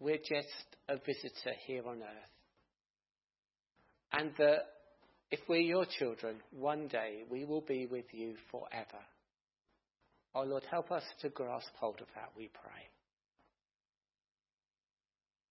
[0.00, 2.34] we're just a visitor here on earth.
[4.12, 4.64] And that
[5.30, 9.02] if we're your children, one day we will be with you forever.
[10.34, 12.82] Oh Lord, help us to grasp hold of that, we pray.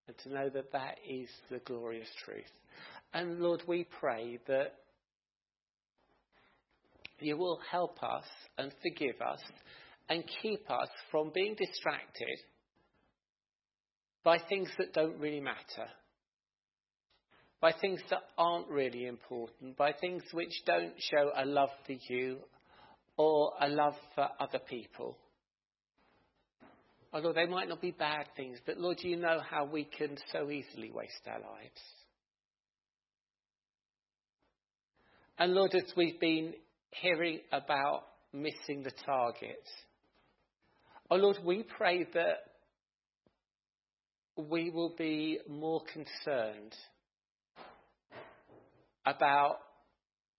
[0.08, 2.46] And to know that that is the glorious truth.
[3.13, 4.74] And Lord, we pray that
[7.20, 8.26] you will help us
[8.58, 9.42] and forgive us
[10.10, 12.40] and keep us from being distracted
[14.24, 15.88] by things that don't really matter
[17.60, 22.38] by things that aren't really important, by things which don't show a love for you
[23.17, 25.17] or a love for other people.
[27.13, 30.52] Although they might not be bad things, but Lord, you know how we can so
[30.52, 31.82] easily waste our lives.
[35.39, 36.54] And Lord, as we've been
[36.91, 39.63] hearing about missing the target,
[41.10, 42.38] oh Lord, we pray that
[44.36, 46.76] we will be more concerned
[49.08, 49.58] about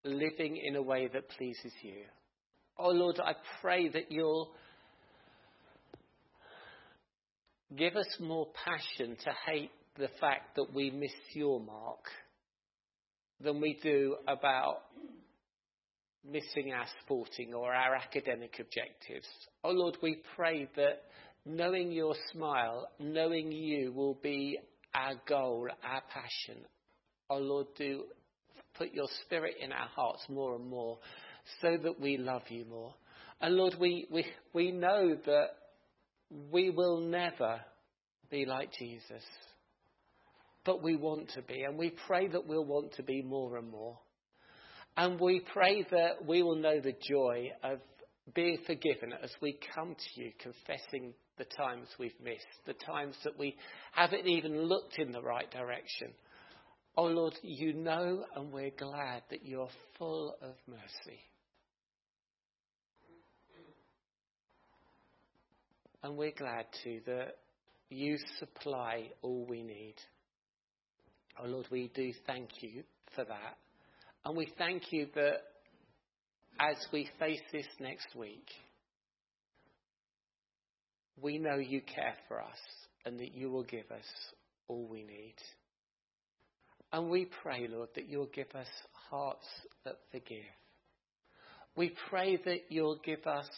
[0.04, 2.02] living in a way that pleases you.
[2.78, 4.50] Oh Lord, I pray that you'll
[7.76, 12.04] give us more passion to hate the fact that we miss your mark
[13.40, 14.82] than we do about
[16.24, 19.26] missing our sporting or our academic objectives.
[19.64, 21.02] Oh Lord, we pray that
[21.44, 24.58] knowing your smile, knowing you will be
[24.94, 26.62] our goal, our passion.
[27.30, 28.04] Oh Lord, do
[28.78, 30.98] put your spirit in our hearts more and more
[31.60, 32.94] so that we love you more.
[33.40, 35.48] And Lord, we, we, we know that
[36.50, 37.60] we will never
[38.30, 39.22] be like Jesus.
[40.64, 43.70] But we want to be, and we pray that we'll want to be more and
[43.70, 43.98] more.
[44.96, 47.78] And we pray that we will know the joy of
[48.34, 53.38] being forgiven as we come to you, confessing the times we've missed, the times that
[53.38, 53.56] we
[53.92, 56.08] haven't even looked in the right direction.
[57.00, 61.20] Oh Lord, you know, and we're glad that you're full of mercy.
[66.02, 67.36] And we're glad too that
[67.88, 69.94] you supply all we need.
[71.40, 72.82] Oh Lord, we do thank you
[73.14, 73.58] for that.
[74.24, 75.42] And we thank you that
[76.58, 78.48] as we face this next week,
[81.22, 82.58] we know you care for us
[83.06, 84.34] and that you will give us
[84.66, 85.36] all we need.
[86.92, 88.68] And we pray, Lord, that you'll give us
[89.10, 89.46] hearts
[89.84, 90.44] that forgive.
[91.76, 93.48] We pray that you'll give us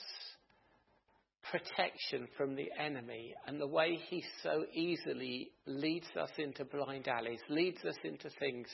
[1.50, 7.40] protection from the enemy and the way he so easily leads us into blind alleys,
[7.48, 8.68] leads us into things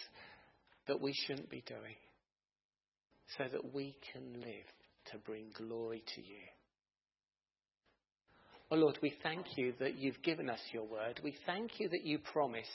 [0.88, 1.96] that we shouldn't be doing,
[3.38, 4.66] so that we can live
[5.12, 6.42] to bring glory to you.
[8.70, 11.20] Oh Lord, we thank you that you've given us your word.
[11.22, 12.66] We thank you that you promise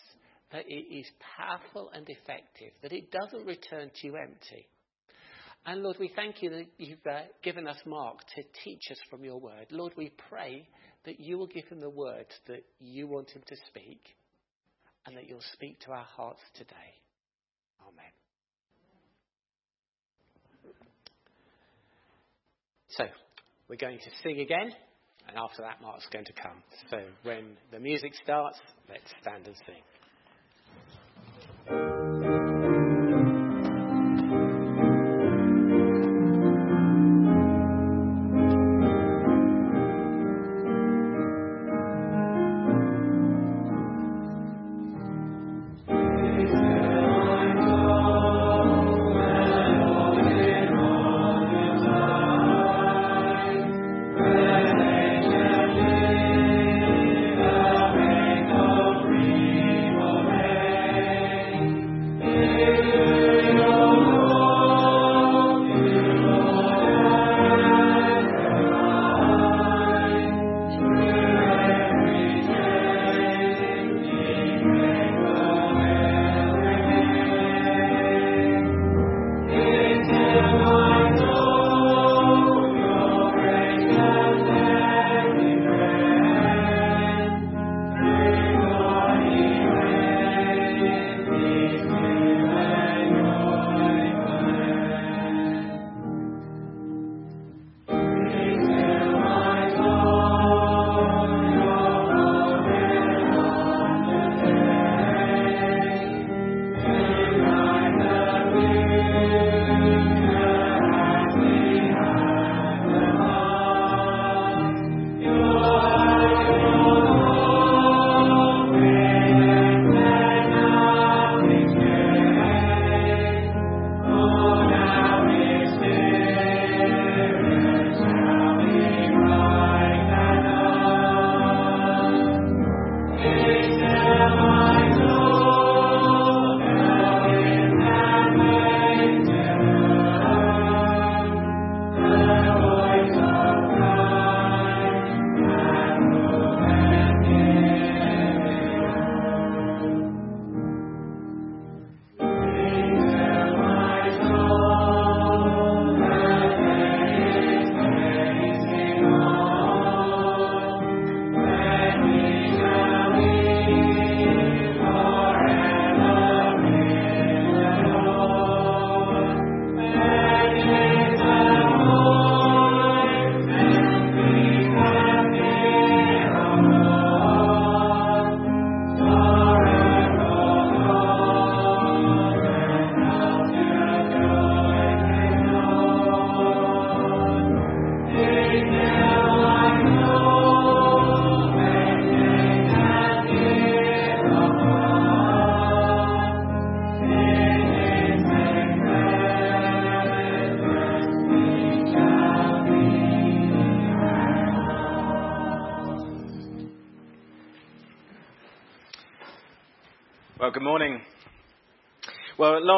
[0.51, 1.05] that it is
[1.37, 4.67] powerful and effective, that it doesn't return to you empty.
[5.65, 9.23] And Lord, we thank you that you've uh, given us Mark to teach us from
[9.23, 9.67] your word.
[9.69, 10.67] Lord, we pray
[11.05, 14.01] that you will give him the words that you want him to speak
[15.05, 16.73] and that you'll speak to our hearts today.
[17.81, 18.11] Amen.
[22.89, 23.05] So,
[23.69, 24.71] we're going to sing again,
[25.27, 26.61] and after that, Mark's going to come.
[26.89, 28.59] So, when the music starts,
[28.89, 29.81] let's stand and sing.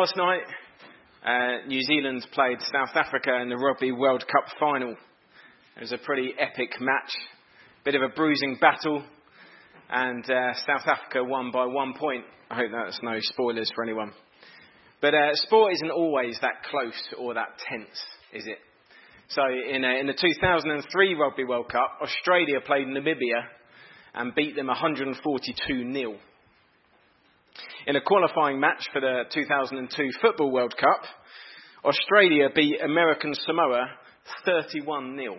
[0.03, 0.41] Last night,
[1.25, 4.97] uh, New Zealand played South Africa in the Rugby World Cup final.
[5.77, 7.13] It was a pretty epic match,
[7.85, 9.01] bit of a bruising battle,
[9.89, 12.25] and uh, South Africa won by one point.
[12.51, 14.11] I hope that's no spoilers for anyone.
[14.99, 18.57] But uh, sport isn't always that close or that tense, is it?
[19.29, 23.45] So in, uh, in the 2003 Rugby World Cup, Australia played Namibia
[24.15, 26.17] and beat them 142 0.
[27.87, 31.03] In a qualifying match for the 2002 Football World Cup,
[31.83, 33.87] Australia beat American Samoa
[34.45, 35.35] 31 0.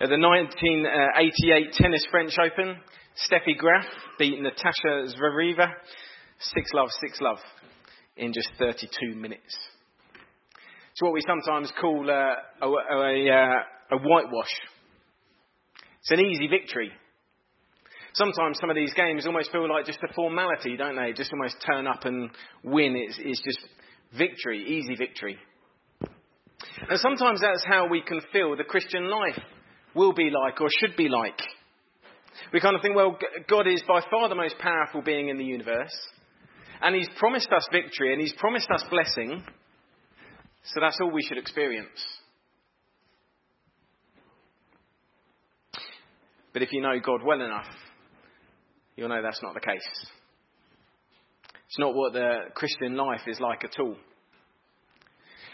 [0.00, 2.76] At the 1988 Tennis French Open,
[3.30, 3.86] Steffi Graf
[4.18, 5.68] beat Natasha Zvereva
[6.40, 7.38] 6 love, 6 love
[8.16, 9.56] in just 32 minutes.
[10.92, 14.52] It's what we sometimes call uh, a, a, a, a whitewash.
[16.00, 16.92] It's an easy victory.
[18.14, 21.12] Sometimes some of these games almost feel like just a formality, don't they?
[21.12, 22.30] Just almost turn up and
[22.62, 22.94] win.
[22.96, 23.58] It's, it's just
[24.16, 25.36] victory, easy victory.
[26.88, 29.40] And sometimes that's how we can feel the Christian life
[29.94, 31.40] will be like or should be like.
[32.52, 35.44] We kind of think, well, God is by far the most powerful being in the
[35.44, 35.94] universe,
[36.82, 39.42] and He's promised us victory, and He's promised us blessing,
[40.64, 41.88] so that's all we should experience.
[46.52, 47.66] But if you know God well enough,
[48.96, 49.88] you'll know that's not the case.
[51.66, 53.96] It's not what the Christian life is like at all.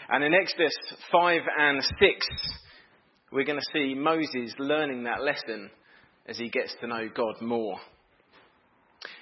[0.09, 0.73] And in Exodus
[1.11, 1.93] 5 and 6,
[3.31, 5.69] we're going to see Moses learning that lesson
[6.27, 7.77] as he gets to know God more.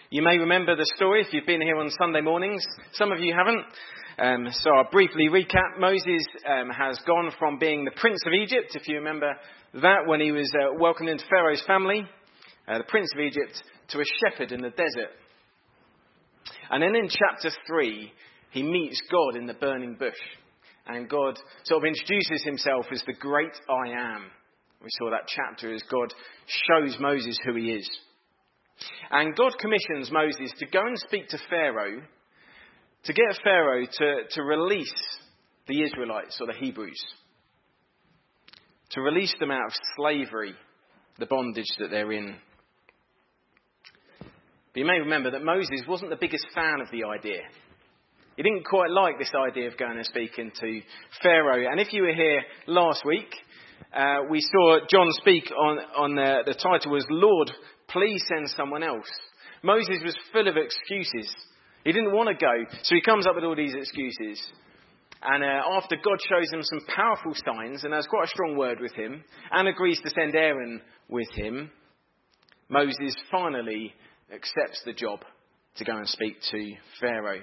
[0.10, 2.66] You may remember the story if you've been here on Sunday mornings.
[2.94, 3.64] Some of you haven't.
[4.18, 5.80] Um, so I'll briefly recap.
[5.80, 9.34] Moses um, has gone from being the prince of Egypt, if you remember
[9.76, 12.04] that, when he was uh, welcomed into Pharaoh's family,
[12.68, 15.12] uh, the prince of Egypt, to a shepherd in the desert.
[16.70, 18.12] And then in chapter 3,
[18.52, 20.20] he meets God in the burning bush.
[20.88, 24.26] And God sort of introduces himself as the great I am.
[24.82, 26.14] We saw that chapter as God
[26.48, 27.90] shows Moses who he is.
[29.12, 32.02] And God commissions Moses to go and speak to Pharaoh,
[33.04, 34.94] to get Pharaoh to, to release
[35.68, 37.02] the Israelites or the Hebrews,
[38.92, 40.54] to release them out of slavery,
[41.20, 42.36] the bondage that they're in.
[44.74, 47.42] But you may remember that Moses wasn't the biggest fan of the idea.
[48.36, 50.82] He didn't quite like this idea of going and speaking to
[51.22, 51.70] Pharaoh.
[51.70, 53.36] And if you were here last week,
[53.94, 57.52] uh, we saw John speak on, on the, the title was Lord,
[57.88, 59.10] please send someone else.
[59.64, 61.36] Moses was full of excuses.
[61.84, 64.42] He didn't want to go, so he comes up with all these excuses.
[65.22, 68.80] And uh, after God shows him some powerful signs and has quite a strong word
[68.80, 71.72] with him, and agrees to send Aaron with him,
[72.70, 73.94] Moses finally
[74.34, 75.20] accepts the job
[75.78, 77.42] to go and speak to Pharaoh.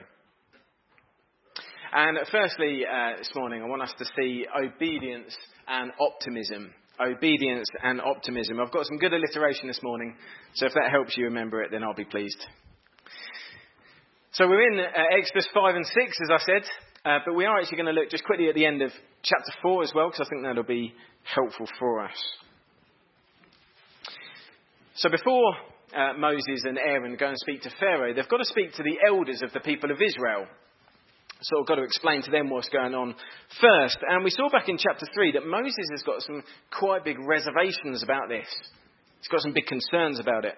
[1.92, 5.34] And firstly, uh, this morning, I want us to see obedience
[5.68, 6.72] and optimism.
[7.00, 8.60] Obedience and optimism.
[8.60, 10.16] I've got some good alliteration this morning,
[10.54, 12.44] so if that helps you remember it, then I'll be pleased.
[14.32, 16.62] So we're in uh, Exodus 5 and 6, as I said,
[17.04, 18.90] uh, but we are actually going to look just quickly at the end of
[19.22, 22.16] chapter 4 as well, because I think that'll be helpful for us.
[24.96, 25.54] So before
[25.96, 28.98] uh, Moses and Aaron go and speak to Pharaoh, they've got to speak to the
[29.08, 30.46] elders of the people of Israel.
[31.42, 33.14] So I've got to explain to them what's going on
[33.60, 33.98] first.
[34.08, 38.02] And we saw back in chapter 3 that Moses has got some quite big reservations
[38.02, 38.48] about this.
[39.20, 40.54] He's got some big concerns about it.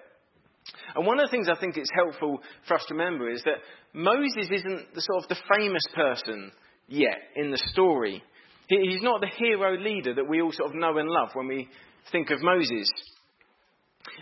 [0.95, 3.59] And one of the things I think it's helpful for us to remember is that
[3.93, 6.51] Moses isn't the sort of the famous person
[6.87, 8.23] yet in the story.
[8.67, 11.67] He's not the hero leader that we all sort of know and love when we
[12.11, 12.89] think of Moses.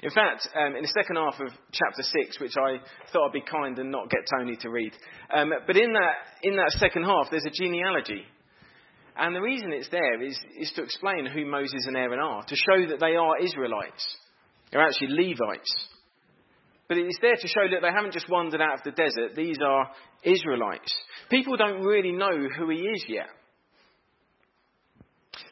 [0.04, 2.78] In fact, um, in the second half of chapter 6, which I
[3.12, 4.94] thought I'd be kind and not get Tony to read,
[5.34, 6.14] um, but in that,
[6.44, 8.24] in that second half, there's a genealogy.
[9.18, 12.56] And the reason it's there is, is to explain who Moses and Aaron are, to
[12.56, 14.06] show that they are Israelites.
[14.72, 15.88] They're actually Levites.
[16.88, 19.58] But it's there to show that they haven't just wandered out of the desert, these
[19.66, 19.90] are
[20.24, 20.94] Israelites.
[21.30, 23.28] People don't really know who he is yet.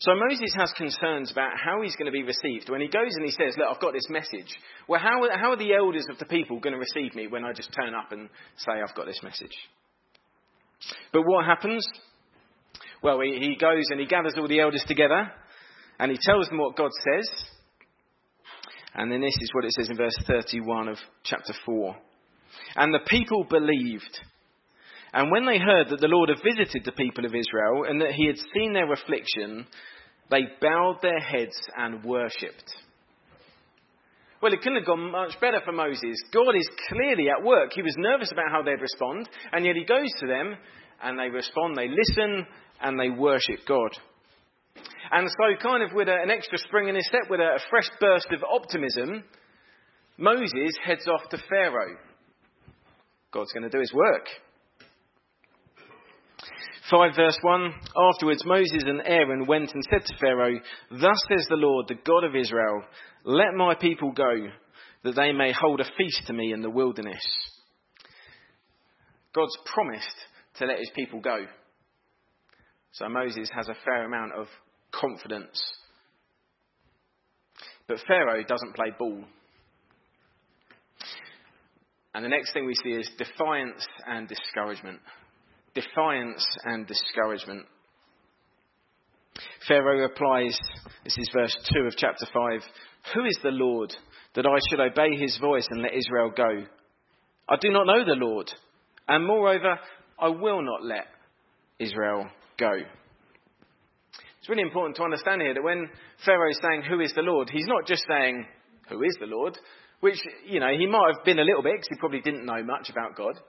[0.06, 3.26] So Moses has concerns about how he's going to be received when he goes and
[3.26, 4.54] he says, Look, I've got this message.
[4.88, 7.54] Well, how, how are the elders of the people going to receive me when I
[7.54, 9.58] just turn up and say, I've got this message?
[11.12, 11.84] But what happens?
[13.02, 15.32] Well, he, he goes and he gathers all the elders together
[15.98, 17.46] and he tells them what God says.
[18.94, 21.96] And then this is what it says in verse 31 of chapter 4.
[22.76, 24.20] And the people believed.
[25.14, 28.12] And when they heard that the Lord had visited the people of Israel and that
[28.12, 29.66] he had seen their affliction,
[30.30, 32.76] they bowed their heads and worshipped.
[34.42, 36.18] Well, it couldn't have gone much better for Moses.
[36.34, 37.72] God is clearly at work.
[37.74, 40.56] He was nervous about how they'd respond, and yet he goes to them
[41.02, 42.46] and they respond, they listen,
[42.82, 43.92] and they worship God.
[45.12, 48.28] And so, kind of with an extra spring in his step, with a fresh burst
[48.32, 49.24] of optimism,
[50.18, 51.98] Moses heads off to Pharaoh.
[53.32, 54.28] God's going to do his work.
[56.90, 57.74] 5 verse 1
[58.14, 60.60] Afterwards Moses and Aaron went and said to Pharaoh,
[60.92, 62.84] Thus says the Lord, the God of Israel,
[63.24, 64.50] Let my people go,
[65.04, 67.24] that they may hold a feast to me in the wilderness.
[69.34, 70.16] God's promised
[70.60, 71.46] to let his people go.
[72.94, 74.48] So Moses has a fair amount of
[74.92, 75.62] confidence.
[77.88, 79.24] But Pharaoh doesn't play ball.
[82.14, 85.02] And the next thing we see is defiance and discouragement.
[85.76, 87.66] Defiance and discouragement.
[89.68, 90.58] Pharaoh replies,
[91.04, 92.62] this is verse 2 of chapter 5
[93.14, 93.94] Who is the Lord
[94.36, 96.66] that I should obey his voice and let Israel go?
[97.50, 98.50] I do not know the Lord,
[99.08, 99.78] and moreover,
[100.18, 101.08] I will not let
[101.78, 102.72] Israel go.
[104.40, 105.90] It's really important to understand here that when
[106.26, 107.50] Pharaoh is saying, Who is the Lord?
[107.50, 108.46] he's not just saying,
[108.90, 109.58] Who is the Lord?
[110.00, 112.64] Which, you know, he might have been a little bit because he probably didn't know
[112.64, 113.40] much about God.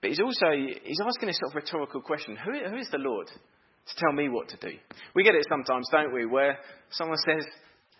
[0.00, 0.52] But he's also,
[0.84, 4.28] he's asking this sort of rhetorical question who, who is the Lord to tell me
[4.28, 4.76] what to do?
[5.14, 6.58] We get it sometimes, don't we, where
[6.90, 7.44] someone says,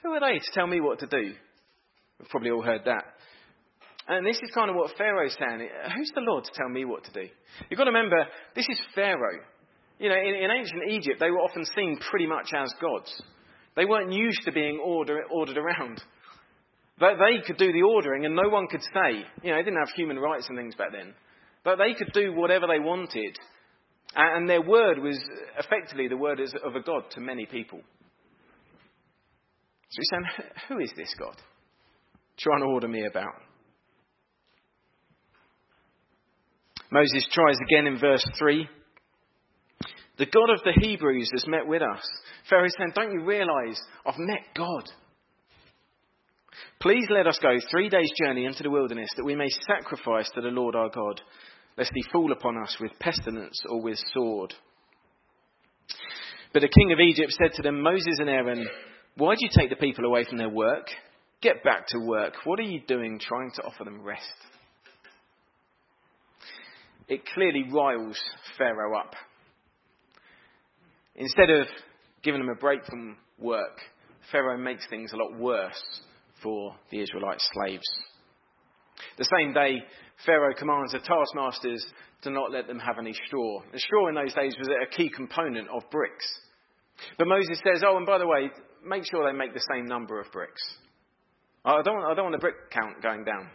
[0.03, 1.35] Who are they to tell me what to do?
[2.19, 3.05] We've probably all heard that.
[4.09, 5.69] And this is kind of what Pharaoh's saying.
[5.97, 7.29] Who's the Lord to tell me what to do?
[7.69, 8.25] You've got to remember,
[8.55, 9.41] this is Pharaoh.
[9.99, 13.11] You know, in, in ancient Egypt, they were often seen pretty much as gods.
[13.75, 16.03] They weren't used to being order, ordered around.
[17.01, 19.85] They, they could do the ordering and no one could say, you know, they didn't
[19.85, 21.13] have human rights and things back then.
[21.67, 23.37] But they could do whatever they wanted.
[24.15, 25.19] And their word was
[25.59, 27.81] effectively the word of a God to many people.
[29.91, 31.35] So he's saying, Who is this God?
[32.39, 33.35] Trying to order me about.
[36.93, 38.69] Moses tries again in verse 3.
[40.19, 42.09] The God of the Hebrews has met with us.
[42.49, 44.85] Pharaoh saying, Don't you realize I've met God?
[46.81, 50.41] Please let us go three days' journey into the wilderness that we may sacrifice to
[50.41, 51.21] the Lord our God,
[51.77, 54.55] lest he fall upon us with pestilence or with sword.
[56.53, 58.67] But the king of Egypt said to them, Moses and Aaron,
[59.17, 60.89] why do you take the people away from their work?
[61.43, 62.35] Get back to work.
[62.45, 64.25] What are you doing trying to offer them rest?
[67.09, 68.19] It clearly riles
[68.59, 69.15] Pharaoh up.
[71.15, 71.67] Instead of
[72.23, 73.79] giving them a break from work,
[74.33, 75.83] Pharaoh makes things a lot worse
[76.43, 77.87] for the Israelite slaves.
[79.19, 79.83] The same day,
[80.25, 81.85] Pharaoh commands the taskmasters
[82.23, 83.61] to not let them have any straw.
[83.73, 86.27] The straw in those days was a key component of bricks.
[87.19, 88.51] But Moses says, oh, and by the way,
[88.85, 90.63] make sure they make the same number of bricks.
[91.65, 93.51] I don't, I don't want the brick count going down.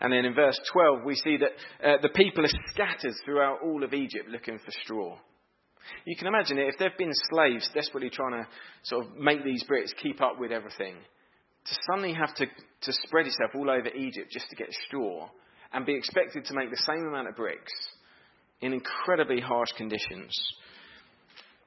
[0.00, 3.84] And then in verse 12, we see that uh, the people are scattered throughout all
[3.84, 5.18] of Egypt looking for straw.
[6.06, 8.48] You can imagine it if they've been slaves desperately trying to
[8.84, 10.96] sort of make these bricks keep up with everything,
[11.64, 15.28] to suddenly have to, to spread itself all over Egypt just to get straw
[15.72, 17.72] and be expected to make the same amount of bricks
[18.60, 20.36] in incredibly harsh conditions.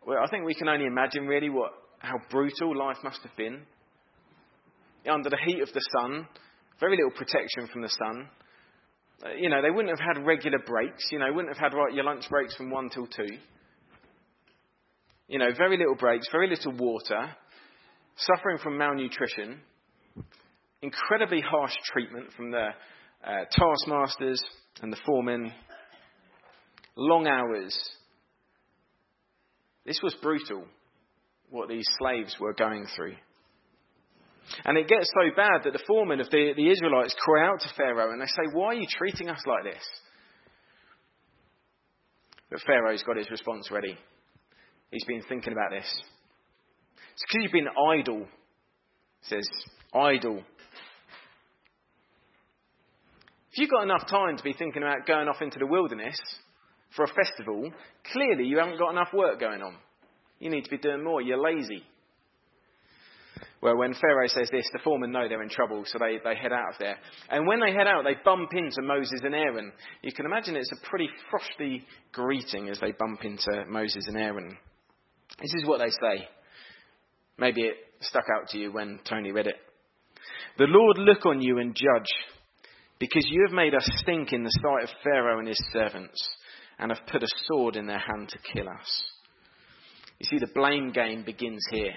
[0.06, 3.62] Well, I think we can only imagine really what, how brutal life must have been.
[5.12, 6.28] Under the heat of the sun,
[6.80, 8.28] very little protection from the sun.
[9.24, 11.08] Uh, you know, they wouldn't have had regular breaks.
[11.12, 13.26] You know, wouldn't have had right, your lunch breaks from 1 till 2.
[15.28, 17.36] You know, very little breaks, very little water,
[18.18, 19.60] suffering from malnutrition,
[20.86, 22.68] incredibly harsh treatment from the
[23.26, 24.42] uh, taskmasters
[24.82, 25.52] and the foremen,
[26.96, 27.76] long hours.
[29.86, 30.66] This was brutal,
[31.50, 33.16] what these slaves were going through.
[34.64, 37.74] And it gets so bad that the foremen of the, the Israelites cry out to
[37.76, 39.84] Pharaoh and they say, Why are you treating us like this?
[42.52, 43.98] But Pharaoh's got his response ready.
[44.92, 45.92] He's been thinking about this.
[47.14, 48.28] It's because you've been idle.
[49.24, 49.48] Says,
[49.96, 50.44] idle.
[53.56, 56.20] If you've got enough time to be thinking about going off into the wilderness
[56.94, 57.72] for a festival,
[58.12, 59.78] clearly you haven't got enough work going on.
[60.40, 61.22] You need to be doing more.
[61.22, 61.82] You're lazy.
[63.62, 66.52] Well, when Pharaoh says this, the foremen know they're in trouble, so they, they head
[66.52, 66.98] out of there.
[67.30, 69.72] And when they head out, they bump into Moses and Aaron.
[70.02, 74.58] You can imagine it's a pretty frosty greeting as they bump into Moses and Aaron.
[75.42, 76.28] This is what they say.
[77.38, 79.56] Maybe it stuck out to you when Tony read it.
[80.58, 82.12] The Lord look on you and judge,
[83.00, 86.22] because you have made us stink in the sight of Pharaoh and his servants,
[86.80, 89.04] and have put a sword in their hand to kill us.
[90.20, 91.94] You see, the blame game begins here.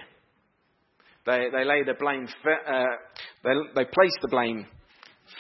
[1.27, 2.85] They, they lay the blame, uh,
[3.45, 4.67] they, they place the blame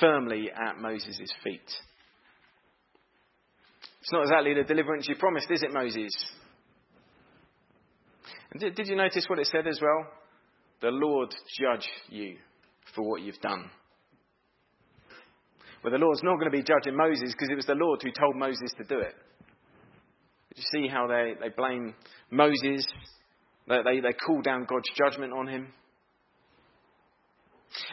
[0.00, 1.60] firmly at Moses' feet.
[4.00, 6.12] It's not exactly the deliverance you promised, is it, Moses?
[8.52, 10.06] And did, did you notice what it said as well?
[10.80, 12.36] The Lord judge you
[12.94, 13.70] for what you've done.
[15.82, 18.10] Well, the Lord's not going to be judging Moses because it was the Lord who
[18.10, 19.14] told Moses to do it.
[20.56, 21.94] You see how they, they blame
[22.30, 22.84] Moses,
[23.68, 25.68] they, they, they call down God's judgment on him.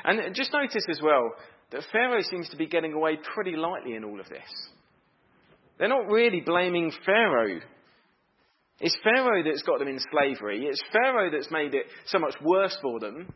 [0.03, 1.31] And just notice as well
[1.71, 4.69] that Pharaoh seems to be getting away pretty lightly in all of this.
[5.77, 7.59] They're not really blaming Pharaoh.
[8.79, 10.65] It's Pharaoh that's got them in slavery.
[10.65, 13.33] It's Pharaoh that's made it so much worse for them.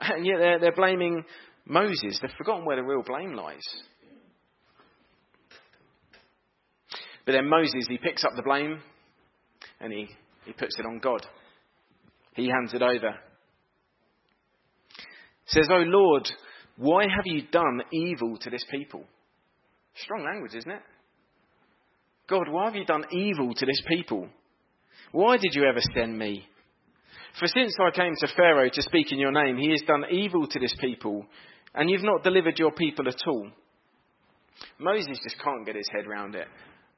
[0.00, 1.24] And yet they're, they're blaming
[1.66, 2.18] Moses.
[2.20, 3.64] They've forgotten where the real blame lies.
[7.24, 8.80] But then Moses, he picks up the blame
[9.80, 10.08] and he,
[10.44, 11.24] he puts it on God.
[12.34, 13.14] He hands it over.
[15.46, 16.28] Says, Oh Lord,
[16.76, 19.04] why have you done evil to this people?
[19.96, 20.82] Strong language, isn't it?
[22.28, 24.28] God, why have you done evil to this people?
[25.12, 26.46] Why did you ever send me?
[27.38, 30.46] For since I came to Pharaoh to speak in your name, he has done evil
[30.46, 31.26] to this people,
[31.74, 33.48] and you've not delivered your people at all.
[34.78, 36.46] Moses just can't get his head round it.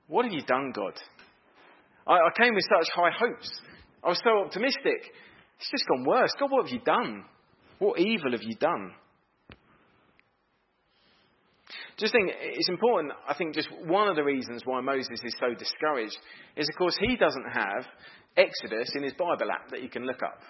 [0.09, 0.95] What have you done, God?
[2.07, 3.51] I, I came with such high hopes.
[4.05, 5.13] I was so optimistic.
[5.59, 6.31] It's just gone worse.
[6.39, 7.25] God, what have you done?
[7.79, 8.93] What evil have you done?
[11.99, 15.55] Just think, it's important, I think, just one of the reasons why Moses is so
[15.55, 16.17] discouraged
[16.55, 17.87] is, of course, he doesn't have
[18.37, 20.41] Exodus in his Bible app that he can look up.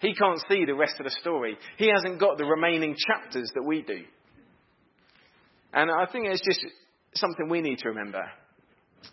[0.00, 1.56] He can't see the rest of the story.
[1.78, 4.04] He hasn't got the remaining chapters that we do.
[5.72, 6.60] And I think it's just
[7.14, 8.22] something we need to remember.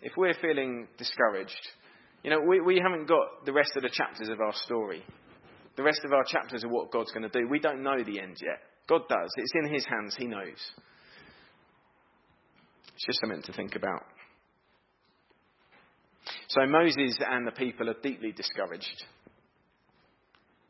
[0.02, 1.68] If we're feeling discouraged,
[2.24, 5.04] you know, we, we haven't got the rest of the chapters of our story.
[5.76, 7.48] The rest of our chapters are what God's going to do.
[7.50, 8.60] We don't know the end yet.
[8.88, 9.30] God does.
[9.38, 10.16] It's in His hands.
[10.18, 10.60] He knows.
[12.94, 14.04] It's just something to think about.
[16.48, 19.04] So Moses and the people are deeply discouraged.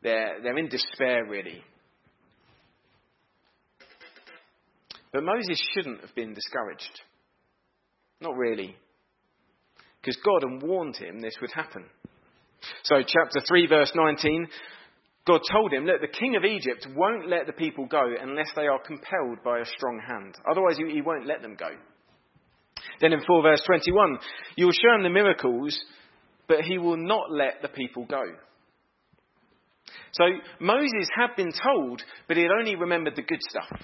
[0.04, 1.64] They're, they're in despair, really.
[5.12, 7.00] But Moses shouldn't have been discouraged.
[8.20, 8.76] Not really.
[10.00, 11.86] Because God had warned him this would happen.
[12.82, 14.46] So, chapter 3, verse 19,
[15.26, 18.66] God told him, Look, the king of Egypt won't let the people go unless they
[18.66, 20.34] are compelled by a strong hand.
[20.50, 21.70] Otherwise, he won't let them go.
[23.00, 24.18] Then in 4 verse 21,
[24.56, 25.82] you will show him the miracles,
[26.46, 28.22] but he will not let the people go.
[30.12, 30.24] So
[30.60, 33.80] Moses had been told, but he had only remembered the good stuff.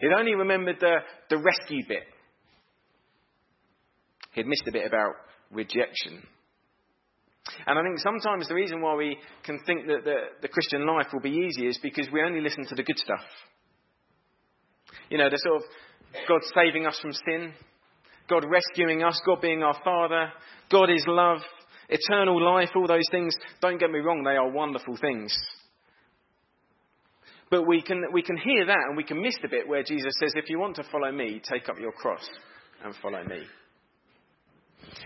[0.00, 0.96] He'd only remembered the,
[1.30, 2.04] the rescue bit.
[4.32, 5.14] He'd missed a bit about
[5.50, 6.22] rejection.
[7.66, 11.06] And I think sometimes the reason why we can think that the, the Christian life
[11.12, 13.24] will be easy is because we only listen to the good stuff.
[15.10, 15.62] You know, the sort of
[16.28, 17.52] God saving us from sin,
[18.28, 20.30] God rescuing us, God being our Father,
[20.70, 21.38] God is love,
[21.88, 23.34] eternal life, all those things.
[23.60, 25.36] Don't get me wrong, they are wonderful things.
[27.50, 30.12] But we can, we can hear that and we can miss the bit where Jesus
[30.20, 32.28] says, if you want to follow me, take up your cross
[32.84, 33.42] and follow me.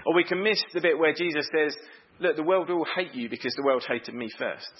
[0.06, 1.76] Or we can miss the bit where Jesus says,
[2.18, 4.72] look, the world will hate you because the world hated me first.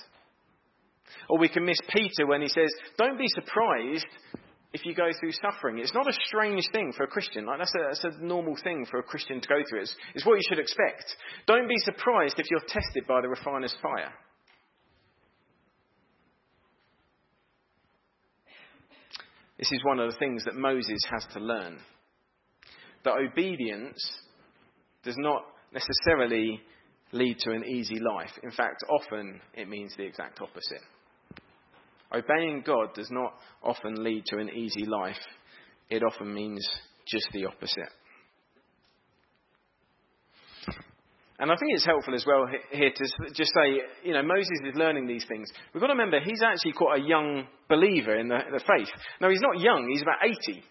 [1.28, 4.07] Or we can miss Peter when he says, don't be surprised
[4.72, 5.78] if you go through suffering.
[5.78, 7.44] It's not a strange thing for a Christian.
[7.44, 9.82] Like that's, a, that's a normal thing for a Christian to go through.
[9.82, 11.04] It's, it's what you should expect.
[11.46, 14.12] Don't be surprised if you're tested by the refiner's fire.
[19.58, 21.78] This is one of the things that Moses has to learn.
[23.04, 23.98] That obedience
[25.04, 26.60] does not necessarily
[27.12, 28.30] lead to an easy life.
[28.42, 30.82] In fact, often it means the exact opposite.
[32.14, 35.20] Obeying God does not often lead to an easy life,
[35.88, 36.66] it often means
[37.06, 37.90] just the opposite.
[41.38, 43.04] And I think it's helpful as well here to
[43.34, 45.50] just say, you know, Moses is learning these things.
[45.74, 48.88] We've got to remember he's actually quite a young believer in the, the faith.
[49.20, 50.62] No, he's not young, he's about 80.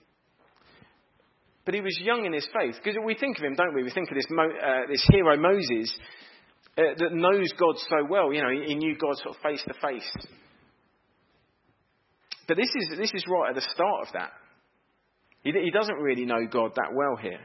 [1.65, 2.75] But he was young in his faith.
[2.81, 3.83] Because we think of him, don't we?
[3.83, 5.93] We think of this, uh, this hero Moses
[6.77, 8.31] uh, that knows God so well.
[8.31, 10.09] You know, he, he knew God sort of face to face.
[12.51, 14.31] But this is, this is right at the start of that.
[15.41, 17.39] He, he doesn't really know God that well here.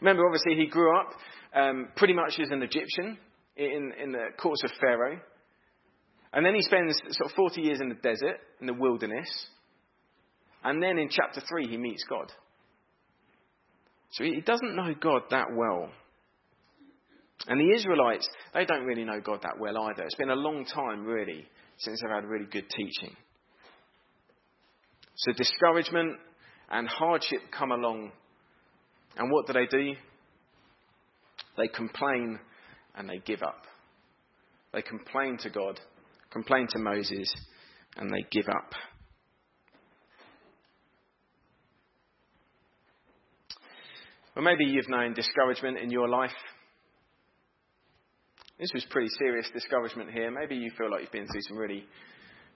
[0.00, 1.08] Remember, obviously, he grew up
[1.52, 3.18] um, pretty much as an Egyptian
[3.56, 5.18] in, in the courts of Pharaoh.
[6.32, 9.26] And then he spends sort of 40 years in the desert, in the wilderness.
[10.62, 12.30] And then in chapter 3, he meets God.
[14.12, 15.88] So he doesn't know God that well.
[17.48, 20.04] And the Israelites, they don't really know God that well either.
[20.04, 23.16] It's been a long time, really, since they've had really good teaching.
[25.16, 26.18] So discouragement
[26.70, 28.12] and hardship come along.
[29.16, 29.94] And what do they do?
[31.56, 32.38] They complain
[32.96, 33.64] and they give up.
[34.72, 35.78] They complain to God,
[36.30, 37.32] complain to Moses,
[37.96, 38.72] and they give up.
[44.34, 46.30] Well, maybe you've known discouragement in your life.
[48.58, 50.30] This was pretty serious discouragement here.
[50.30, 51.84] Maybe you feel like you've been through some really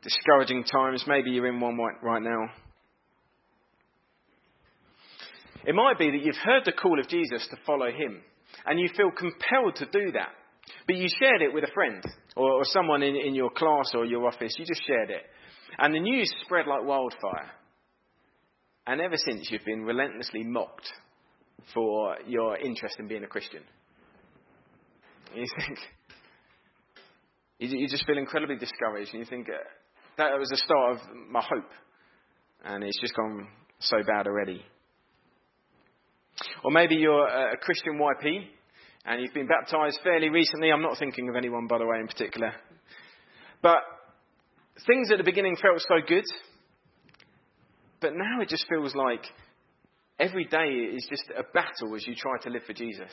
[0.03, 1.05] discouraging times.
[1.07, 2.51] Maybe you're in one right now.
[5.67, 8.21] It might be that you've heard the call of Jesus to follow him,
[8.65, 10.31] and you feel compelled to do that.
[10.87, 12.03] But you shared it with a friend
[12.37, 14.55] or, or someone in, in your class or your office.
[14.59, 15.23] You just shared it.
[15.79, 17.51] And the news spread like wildfire.
[18.87, 20.89] And ever since, you've been relentlessly mocked
[21.75, 23.63] for your interest in being a Christian.
[25.35, 25.79] You think,
[27.59, 29.59] you, just feel incredibly discouraged, and you think, uh,
[30.19, 30.99] that was the start of
[31.31, 31.71] my hope,
[32.65, 33.49] and it's just gone
[33.79, 34.65] so bad already.
[36.65, 38.49] Or maybe you're a Christian YP,
[39.05, 40.71] and you've been baptized fairly recently.
[40.71, 42.53] I'm not thinking of anyone, by the way, in particular.
[43.63, 43.79] But
[44.87, 46.25] things at the beginning felt so good,
[48.01, 49.25] but now it just feels like
[50.19, 53.11] every day is just a battle as you try to live for Jesus.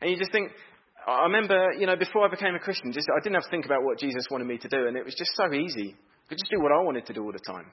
[0.00, 0.52] And you just think,
[1.06, 3.66] I remember, you know, before I became a Christian, just I didn't have to think
[3.66, 5.96] about what Jesus wanted me to do, and it was just so easy.
[6.30, 7.66] Could just do what I wanted to do all the time.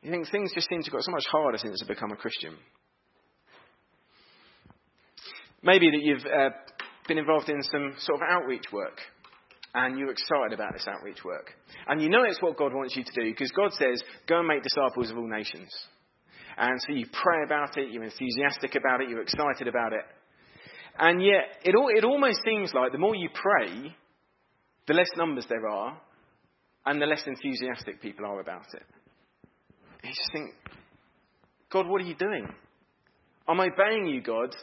[0.00, 2.16] You think things just seem to have got so much harder since I've become a
[2.16, 2.56] Christian.
[5.62, 6.48] Maybe that you've uh,
[7.06, 8.98] been involved in some sort of outreach work
[9.74, 11.52] and you're excited about this outreach work.
[11.86, 14.48] And you know it's what God wants you to do because God says, go and
[14.48, 15.68] make disciples of all nations.
[16.56, 20.04] And so you pray about it, you're enthusiastic about it, you're excited about it.
[20.98, 23.94] And yet, it, all, it almost seems like the more you pray,
[24.86, 26.00] the less numbers there are,
[26.86, 28.82] and the less enthusiastic people are about it.
[30.02, 30.54] You just think,
[31.70, 32.48] God, what are you doing?
[33.48, 34.54] I'm obeying you, God,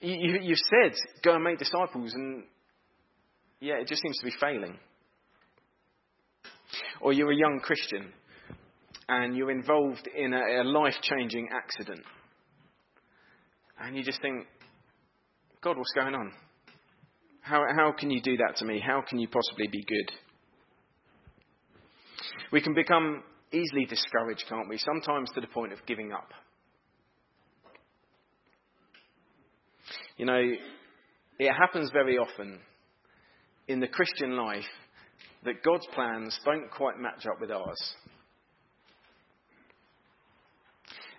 [0.00, 2.44] you, you, have said, go and make disciples, and
[3.60, 4.78] yeah, it just seems to be failing.
[7.00, 8.12] Or you're a young Christian
[9.08, 12.02] and you're involved in a, a life changing accident.
[13.80, 14.46] And you just think,
[15.62, 16.32] God, what's going on?
[17.40, 18.82] How, how can you do that to me?
[18.84, 20.12] How can you possibly be good?
[22.52, 23.22] We can become
[23.52, 24.78] easily discouraged, can't we?
[24.78, 26.30] Sometimes to the point of giving up.
[30.16, 30.40] You know,
[31.38, 32.58] it happens very often
[33.68, 34.64] in the Christian life
[35.44, 37.94] that God's plans don't quite match up with ours.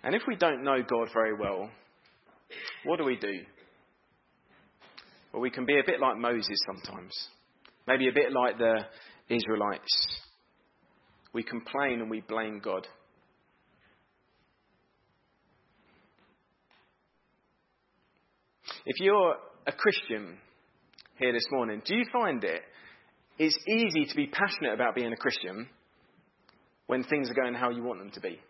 [0.02, 1.70] And if we don't know God very well,
[2.84, 3.40] what do we do?
[5.32, 7.28] Well, we can be a bit like Moses sometimes,
[7.86, 8.80] maybe a bit like the
[9.28, 10.17] Israelites.
[11.32, 12.86] We complain and we blame God.
[18.86, 20.38] If you're a Christian
[21.18, 22.62] here this morning, do you find it
[23.38, 25.68] it's easy to be passionate about being a Christian
[26.86, 28.40] when things are going how you want them to be?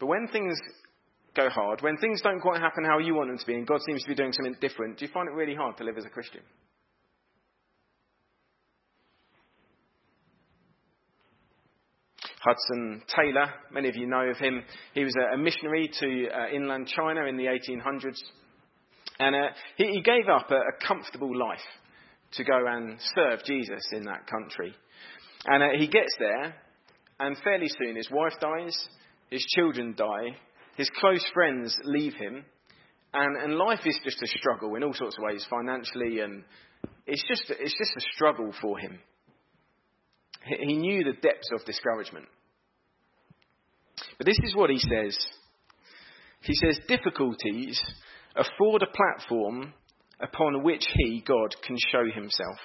[0.00, 0.58] But when things
[1.36, 3.80] go hard, when things don't quite happen how you want them to be, and God
[3.86, 6.04] seems to be doing something different, do you find it really hard to live as
[6.04, 6.42] a Christian?
[12.40, 14.62] Hudson Taylor, many of you know of him.
[14.94, 18.18] He was a missionary to uh, inland China in the 1800s.
[19.18, 21.58] And uh, he, he, gave up a, a, comfortable life
[22.32, 24.74] to go and serve Jesus in that country.
[25.46, 26.54] And uh, he gets there,
[27.18, 28.76] and fairly soon his wife dies,
[29.30, 30.36] his children die,
[30.76, 32.44] his close friends leave him,
[33.12, 36.44] and, and life is just a struggle in all sorts of ways, financially, and
[37.06, 38.98] it's just, it's just a struggle for him.
[40.44, 42.26] He knew the depths of discouragement.
[44.16, 45.16] But this is what he says.
[46.42, 47.80] He says, difficulties
[48.36, 49.74] afford a platform
[50.20, 52.56] upon which He, God, can show Himself.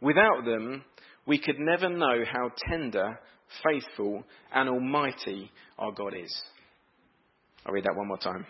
[0.00, 0.84] Without them,
[1.26, 3.18] we could never know how tender,
[3.64, 6.42] faithful, and almighty our God is.
[7.64, 8.46] I'll read that one more time.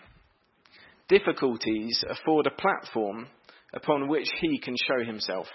[1.09, 3.27] Difficulties afford a platform
[3.73, 5.47] upon which He can show Himself.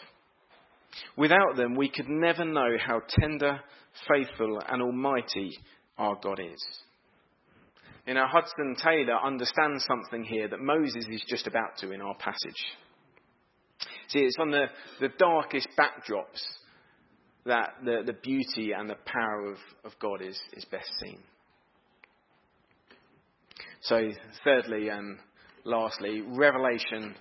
[1.16, 3.60] Without them, we could never know how tender,
[4.08, 5.58] faithful, and almighty
[5.98, 6.64] our God is.
[8.06, 12.14] You know, Hudson Taylor understands something here that Moses is just about to in our
[12.14, 12.38] passage.
[14.08, 14.66] See, it's on the,
[15.00, 16.40] the darkest backdrops
[17.46, 21.18] that the, the beauty and the power of, of God is, is best seen.
[23.80, 24.10] So,
[24.44, 25.18] thirdly and
[25.64, 27.14] lastly, revelation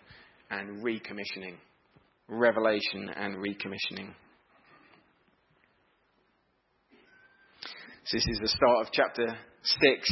[0.49, 1.57] and recommissioning.
[2.27, 4.13] Revelation and recommissioning.
[8.05, 10.11] So this is the start of chapter 6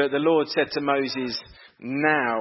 [0.00, 1.38] but the Lord said to Moses,
[1.78, 2.40] Now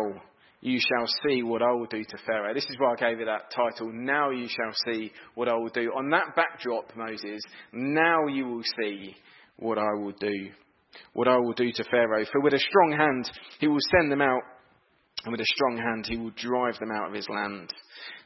[0.62, 2.54] you shall see what I will do to Pharaoh.
[2.54, 3.92] This is why I gave it that title.
[3.94, 5.92] Now you shall see what I will do.
[5.96, 7.42] On that backdrop, Moses,
[7.74, 9.16] now you will see
[9.58, 10.52] what I will do.
[11.14, 12.26] what I will do to Pharaoh.
[12.32, 13.30] For with a strong hand
[13.60, 14.42] he will send them out,
[15.24, 17.72] and with a strong hand he will drive them out of his land.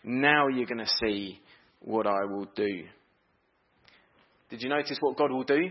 [0.03, 1.39] Now you're going to see
[1.79, 2.83] what I will do.
[4.49, 5.69] Did you notice what God will do?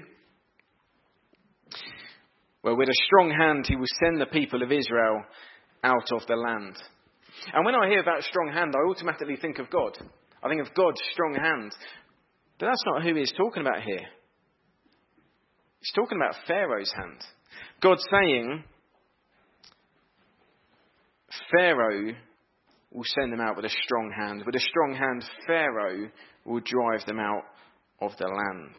[2.62, 5.22] Well, with a strong hand he will send the people of Israel
[5.84, 6.76] out of the land.
[7.52, 9.98] And when I hear about strong hand, I automatically think of God.
[10.42, 11.72] I think of God's strong hand.
[12.58, 14.06] But that's not who he's talking about here.
[15.80, 17.20] He's talking about Pharaoh's hand.
[17.80, 18.64] God's saying,
[21.50, 22.14] Pharaoh
[22.90, 24.42] will send them out with a strong hand.
[24.44, 26.10] With a strong hand, Pharaoh
[26.44, 27.44] will drive them out
[28.00, 28.76] of the land.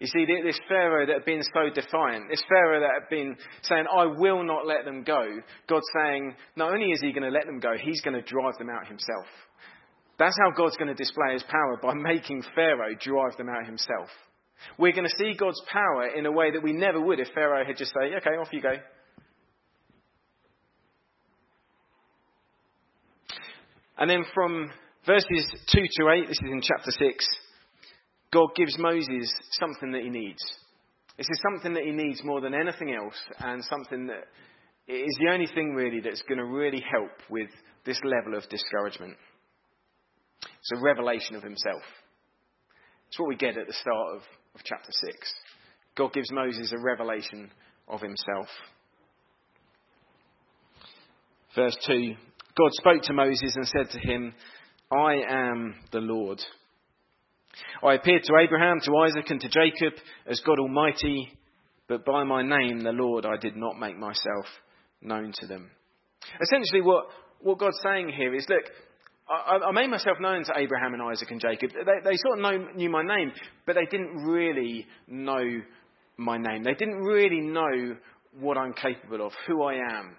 [0.00, 3.86] You see, this Pharaoh that had been so defiant, this Pharaoh that had been saying,
[3.92, 5.26] I will not let them go,
[5.68, 8.56] God's saying, not only is he going to let them go, he's going to drive
[8.58, 9.26] them out himself.
[10.16, 14.08] That's how God's going to display his power, by making Pharaoh drive them out himself.
[14.78, 17.64] We're going to see God's power in a way that we never would if Pharaoh
[17.64, 18.74] had just said, okay, off you go.
[23.98, 24.70] And then from
[25.04, 27.26] verses 2 to 8, this is in chapter 6,
[28.32, 30.42] God gives Moses something that he needs.
[31.16, 34.28] This is something that he needs more than anything else, and something that
[34.86, 37.50] is the only thing really that's going to really help with
[37.84, 39.16] this level of discouragement.
[40.42, 41.82] It's a revelation of himself.
[43.08, 44.22] It's what we get at the start of,
[44.54, 45.34] of chapter 6.
[45.96, 47.50] God gives Moses a revelation
[47.88, 48.46] of himself.
[51.56, 52.14] Verse 2
[52.58, 54.34] God spoke to Moses and said to him,
[54.90, 56.40] I am the Lord.
[57.84, 59.94] I appeared to Abraham, to Isaac, and to Jacob
[60.26, 61.32] as God Almighty,
[61.86, 64.46] but by my name, the Lord, I did not make myself
[65.00, 65.70] known to them.
[66.42, 67.06] Essentially, what,
[67.40, 68.64] what God's saying here is look,
[69.28, 71.70] I, I made myself known to Abraham and Isaac and Jacob.
[71.70, 73.30] They, they sort of know, knew my name,
[73.66, 75.44] but they didn't really know
[76.16, 76.64] my name.
[76.64, 77.96] They didn't really know
[78.40, 80.16] what I'm capable of, who I am.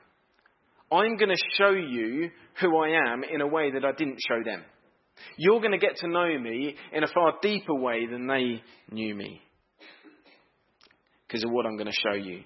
[0.92, 2.30] I'm going to show you
[2.62, 4.64] who I am in a way that I didn't show them.
[5.38, 8.62] You're going to get to know me in a far deeper way than they
[8.92, 9.42] knew me
[11.28, 12.44] because of what I'm going to show you.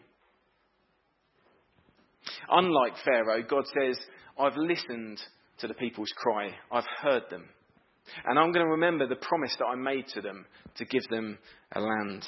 [2.49, 3.97] Unlike Pharaoh, God says,
[4.37, 5.19] I've listened
[5.59, 6.49] to the people's cry.
[6.71, 7.45] I've heard them.
[8.25, 10.45] And I'm going to remember the promise that I made to them
[10.77, 11.37] to give them
[11.73, 12.27] a land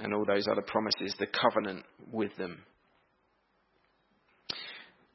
[0.00, 2.62] and all those other promises, the covenant with them.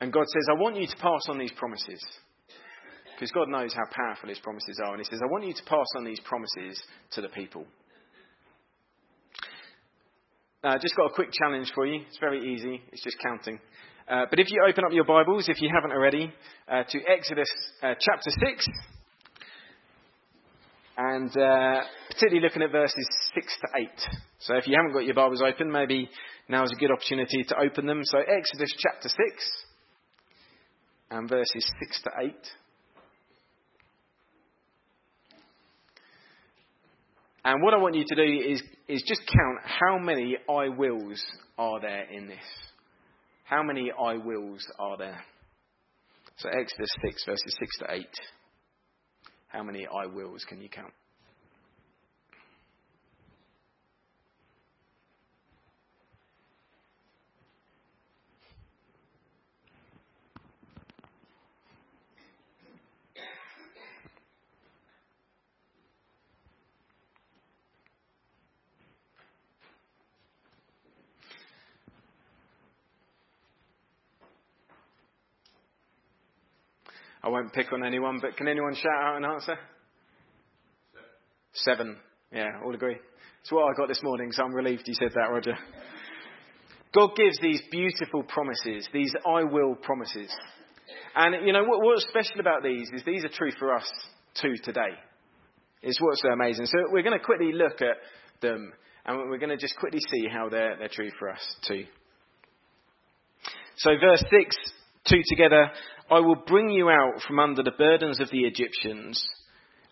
[0.03, 2.03] And God says, I want you to pass on these promises.
[3.15, 4.91] Because God knows how powerful His promises are.
[4.91, 7.65] And He says, I want you to pass on these promises to the people.
[10.61, 12.01] Uh, just got a quick challenge for you.
[12.05, 12.81] It's very easy.
[12.91, 13.61] It's just counting.
[14.05, 16.33] Uh, but if you open up your Bibles, if you haven't already,
[16.67, 17.47] uh, to Exodus
[17.81, 18.67] uh, chapter 6,
[20.97, 23.89] and uh, particularly looking at verses 6 to 8.
[24.39, 26.09] So if you haven't got your Bibles open, maybe
[26.49, 28.01] now is a good opportunity to open them.
[28.03, 29.17] So Exodus chapter 6,
[31.11, 32.35] and verses 6 to 8.
[37.45, 41.23] And what I want you to do is, is just count how many I wills
[41.57, 42.37] are there in this.
[43.43, 45.21] How many I wills are there?
[46.37, 48.07] So Exodus 6, verses 6 to 8.
[49.49, 50.93] How many I wills can you count?
[77.22, 79.57] I won't pick on anyone, but can anyone shout out an answer?
[81.53, 81.97] Seven.
[82.31, 82.97] Yeah, all agree.
[83.41, 85.55] It's what I got this morning, so I'm relieved you said that, Roger.
[86.93, 90.31] God gives these beautiful promises, these I will promises.
[91.15, 93.91] And, you know, what, what's special about these is these are true for us
[94.39, 94.93] too today.
[95.81, 96.67] It's what's so amazing.
[96.67, 97.97] So we're going to quickly look at
[98.41, 98.71] them
[99.05, 101.86] and we're going to just quickly see how they're, they're true for us too.
[103.77, 104.55] So verse 6,
[105.09, 105.71] two together,
[106.14, 109.28] I will bring you out from under the burdens of the Egyptians,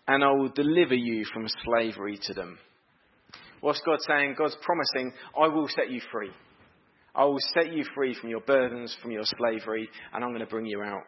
[0.06, 2.58] and I will deliver you from slavery to them.
[3.60, 4.36] What's God saying?
[4.38, 6.30] God's promising, I will set you free.
[7.12, 10.46] I will set you free from your burdens, from your slavery, and I'm going to
[10.46, 11.02] bring you out.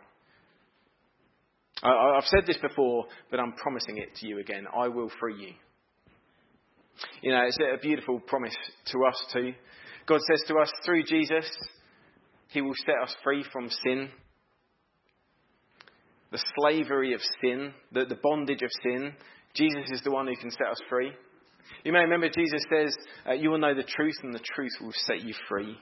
[1.85, 4.65] I, have said this before, but I'm promising it to you again.
[4.77, 5.53] I will free you.
[7.23, 8.57] You know, it's a beautiful promise
[8.87, 9.53] to us too.
[10.07, 11.49] God says to us, through Jesus,
[12.49, 14.11] He will set us free from sin
[16.35, 19.13] the slavery of sin, the, the bondage of sin.
[19.55, 21.13] Jesus is the one who can set us free.
[21.85, 22.97] You may remember Jesus says,
[23.29, 25.79] uh, You will know the truth, and the truth will set you free.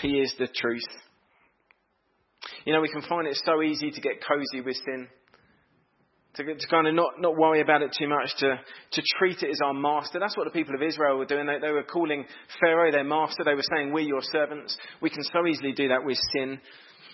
[0.00, 0.84] He is the truth.
[2.66, 5.08] You know, we can find it so easy to get cozy with sin,
[6.34, 8.60] to, to kind of not, not worry about it too much, to,
[8.92, 10.18] to treat it as our master.
[10.20, 11.46] That's what the people of Israel were doing.
[11.46, 12.26] They, they were calling
[12.60, 13.44] Pharaoh their master.
[13.44, 14.76] They were saying, We're your servants.
[15.00, 16.60] We can so easily do that with sin.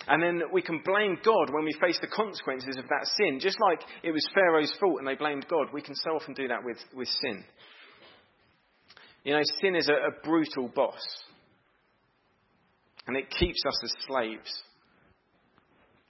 [0.09, 3.39] And then we can blame God when we face the consequences of that sin.
[3.39, 6.49] Just like it was Pharaoh's fault and they blamed God, we can so often do
[6.49, 7.45] that with, with sin.
[9.25, 11.01] You know, sin is a, a brutal boss.
[13.07, 14.63] And it keeps us as slaves.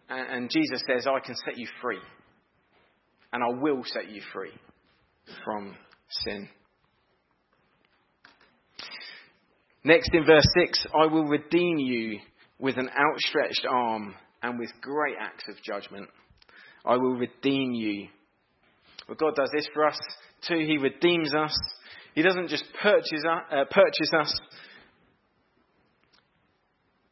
[0.09, 2.01] And, and Jesus says, I can set you free.
[3.33, 4.53] And I will set you free
[5.45, 5.75] from
[6.25, 6.49] sin.
[9.83, 12.19] Next in verse 6, I will redeem you
[12.61, 16.09] with an outstretched arm and with great acts of judgment.
[16.85, 18.09] I will redeem you.
[19.09, 19.99] Well, God does this for us
[20.47, 20.59] too.
[20.59, 21.57] He redeems us.
[22.15, 24.41] He doesn't just purchase, uh, purchase us,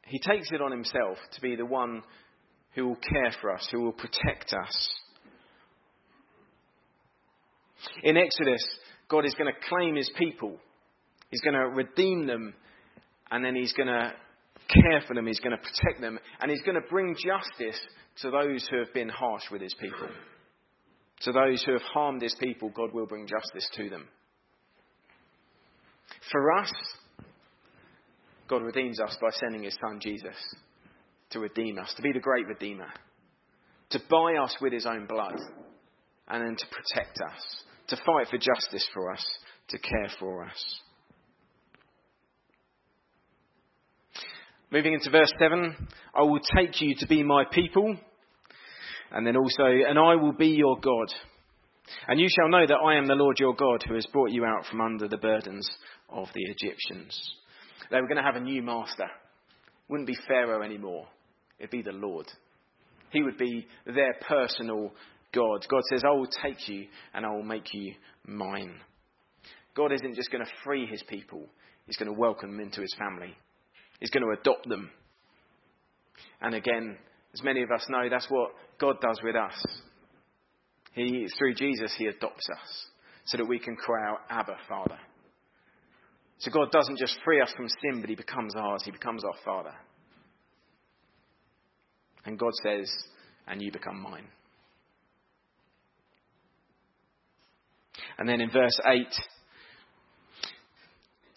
[0.08, 2.02] He takes it on Himself to be the one
[2.74, 4.88] who will care for us, who will protect us.
[8.02, 8.66] In Exodus,
[9.08, 10.56] God is going to claim His people,
[11.30, 12.54] He's going to redeem them,
[13.30, 14.12] and then He's going to
[14.68, 17.80] care for them, He's going to protect them, and He's going to bring justice
[18.22, 20.08] to those who have been harsh with His people.
[21.22, 24.06] To those who have harmed His people, God will bring justice to them.
[26.30, 26.72] For us,
[28.48, 30.36] God redeems us by sending His Son Jesus
[31.30, 32.88] to redeem us, to be the great Redeemer,
[33.90, 35.36] to buy us with His own blood,
[36.28, 39.24] and then to protect us, to fight for justice for us,
[39.68, 40.77] to care for us.
[44.70, 45.74] Moving into verse 7,
[46.14, 47.96] I will take you to be my people.
[49.10, 51.06] And then also, and I will be your God.
[52.06, 54.44] And you shall know that I am the Lord your God who has brought you
[54.44, 55.66] out from under the burdens
[56.10, 57.18] of the Egyptians.
[57.90, 59.06] They were going to have a new master.
[59.88, 61.06] Wouldn't be Pharaoh anymore.
[61.58, 62.26] It'd be the Lord.
[63.10, 64.92] He would be their personal
[65.32, 65.66] God.
[65.66, 67.94] God says, I will take you and I will make you
[68.26, 68.74] mine.
[69.74, 71.46] God isn't just going to free his people,
[71.86, 73.34] he's going to welcome them into his family.
[74.00, 74.90] He's going to adopt them.
[76.40, 76.96] And again,
[77.34, 79.64] as many of us know, that's what God does with us.
[80.92, 82.86] He, through Jesus, He adopts us
[83.26, 84.98] so that we can cry out, Abba, Father.
[86.38, 88.82] So God doesn't just free us from sin, but He becomes ours.
[88.84, 89.74] He becomes our Father.
[92.24, 92.90] And God says,
[93.46, 94.26] and you become mine.
[98.18, 99.06] And then in verse 8,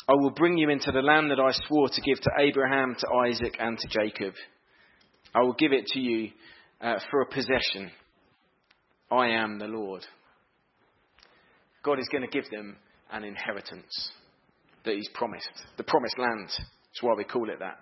[0.08, 3.08] I will bring you into the land that I swore to give to Abraham, to
[3.28, 4.34] Isaac, and to Jacob.
[5.34, 6.32] I will give it to you
[6.82, 7.91] uh, for a possession.
[9.12, 10.04] I am the Lord.
[11.84, 12.78] God is going to give them
[13.12, 14.12] an inheritance
[14.86, 15.49] that He's promised.
[15.78, 16.47] The promised land.
[16.47, 17.80] That's why we call it that.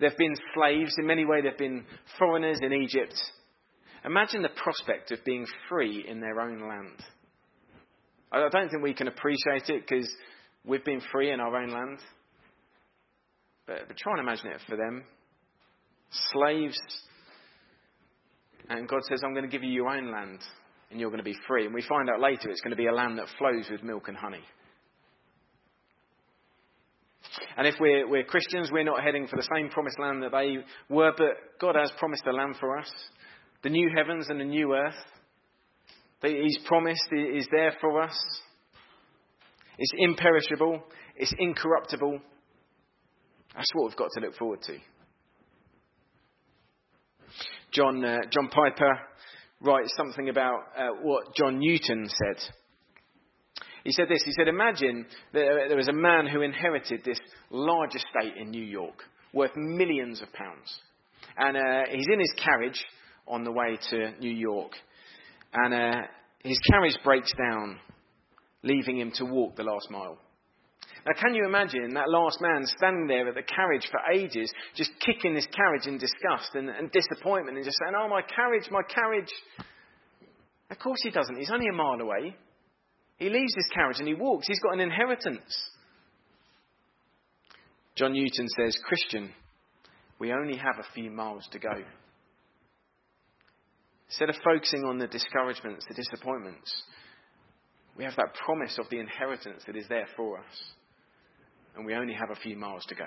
[0.00, 0.94] They've been slaves.
[0.98, 1.84] In many ways, they've been
[2.18, 3.14] foreigners in Egypt.
[4.04, 6.98] Imagine the prospect of being free in their own land.
[8.32, 10.08] I don't think we can appreciate it because
[10.64, 11.98] We've been free in our own land.
[13.66, 15.04] But, but try and imagine it for them.
[16.32, 16.78] Slaves.
[18.68, 20.40] And God says, I'm going to give you your own land
[20.90, 21.64] and you're going to be free.
[21.64, 24.08] And we find out later it's going to be a land that flows with milk
[24.08, 24.44] and honey.
[27.56, 30.58] And if we're, we're Christians, we're not heading for the same promised land that they
[30.94, 32.90] were, but God has promised a land for us
[33.62, 34.94] the new heavens and the new earth.
[36.20, 38.16] He's promised is there for us.
[39.78, 40.82] It's imperishable.
[41.16, 42.20] It's incorruptible.
[43.54, 44.78] That's what we've got to look forward to.
[47.72, 48.98] John, uh, John Piper
[49.60, 52.42] writes something about uh, what John Newton said.
[53.84, 54.22] He said this.
[54.24, 57.18] He said, Imagine that there was a man who inherited this
[57.50, 59.02] large estate in New York
[59.32, 60.80] worth millions of pounds.
[61.36, 62.84] And uh, he's in his carriage
[63.26, 64.72] on the way to New York.
[65.54, 66.02] And uh,
[66.44, 67.78] his carriage breaks down
[68.62, 70.18] leaving him to walk the last mile.
[71.04, 74.90] Now, can you imagine that last man standing there at the carriage for ages, just
[75.04, 78.82] kicking his carriage in disgust and, and disappointment and just saying, Oh, my carriage, my
[78.82, 79.32] carriage.
[80.70, 81.36] Of course he doesn't.
[81.36, 82.36] He's only a mile away.
[83.16, 84.46] He leaves his carriage and he walks.
[84.46, 85.70] He's got an inheritance.
[87.96, 89.30] John Newton says, Christian,
[90.18, 91.82] we only have a few miles to go.
[94.08, 96.70] Instead of focusing on the discouragements, the disappointments,
[97.96, 100.72] we have that promise of the inheritance that is there for us.
[101.76, 103.06] And we only have a few miles to go.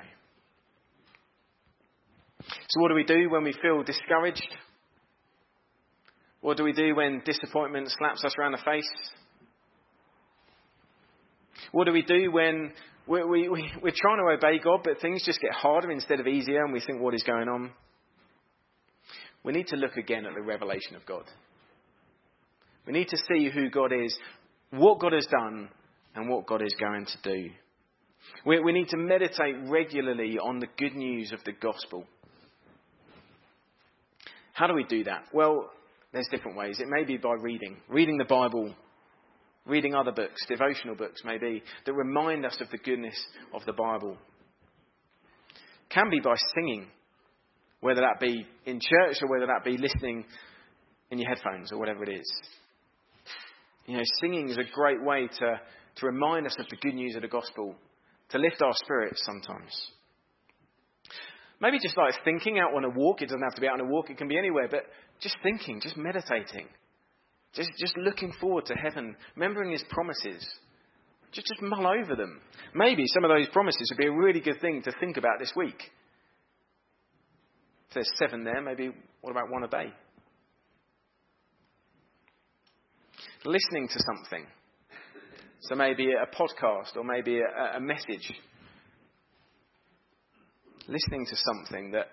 [2.42, 4.56] So, what do we do when we feel discouraged?
[6.42, 8.90] What do we do when disappointment slaps us around the face?
[11.72, 12.72] What do we do when
[13.08, 16.28] we, we, we, we're trying to obey God, but things just get harder instead of
[16.28, 17.72] easier, and we think, what is going on?
[19.44, 21.24] We need to look again at the revelation of God.
[22.86, 24.18] We need to see who God is,
[24.78, 25.70] what God has done,
[26.16, 27.50] and what God is going to do.
[28.46, 32.06] We, we need to meditate regularly on the good news of the gospel.
[34.54, 35.26] How do we do that?
[35.34, 35.70] Well,
[36.14, 36.80] there's different ways.
[36.80, 38.74] It may be by reading, reading the Bible,
[39.66, 43.22] reading other books, devotional books maybe, that remind us of the goodness
[43.54, 44.18] of the Bible.
[45.90, 46.88] Can be by singing,
[47.82, 50.26] whether that be in church or whether that be listening
[51.12, 52.34] in your headphones or whatever it is.
[53.86, 55.60] You know, singing is a great way to,
[55.96, 57.76] to remind us of the good news of the gospel,
[58.30, 59.92] to lift our spirits sometimes.
[61.62, 63.22] Maybe just like thinking out on a walk.
[63.22, 64.84] It doesn't have to be out on a walk, it can be anywhere, but
[65.22, 66.68] just thinking, just meditating.
[67.54, 70.46] Just, just looking forward to heaven, remembering his promises.
[71.32, 72.42] Just, just mull over them.
[72.74, 75.54] Maybe some of those promises would be a really good thing to think about this
[75.56, 75.82] week.
[77.88, 78.92] If there's seven there, maybe
[79.22, 79.94] what about one a day?
[83.46, 84.48] Listening to something.
[85.62, 88.32] So maybe a podcast or maybe a, a message
[90.88, 92.08] listening to something that,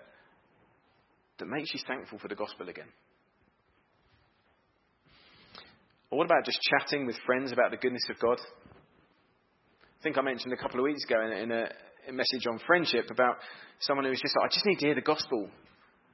[1.39, 2.87] that makes you thankful for the gospel again?
[6.09, 8.39] Or what about just chatting with friends about the goodness of God?
[8.39, 11.65] I think I mentioned a couple of weeks ago in, in a,
[12.09, 13.37] a, message on friendship about
[13.79, 15.49] someone who was just like, I just need to hear the gospel.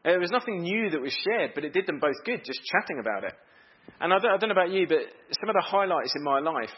[0.03, 2.99] There was nothing new that was shared, but it did them both good, just chatting
[3.01, 3.33] about it.
[4.01, 4.99] And I don't, I don't know about you, but
[5.39, 6.73] some of the highlights in my life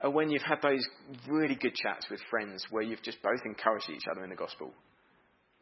[0.00, 0.86] are when you've had those
[1.28, 4.72] really good chats with friends where you've just both encouraged each other in the gospel.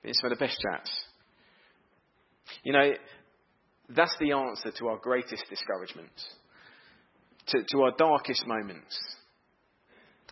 [0.03, 0.91] It's for the best chats.
[2.63, 2.93] You know,
[3.89, 6.27] that's the answer to our greatest discouragements,
[7.49, 8.99] to, to our darkest moments.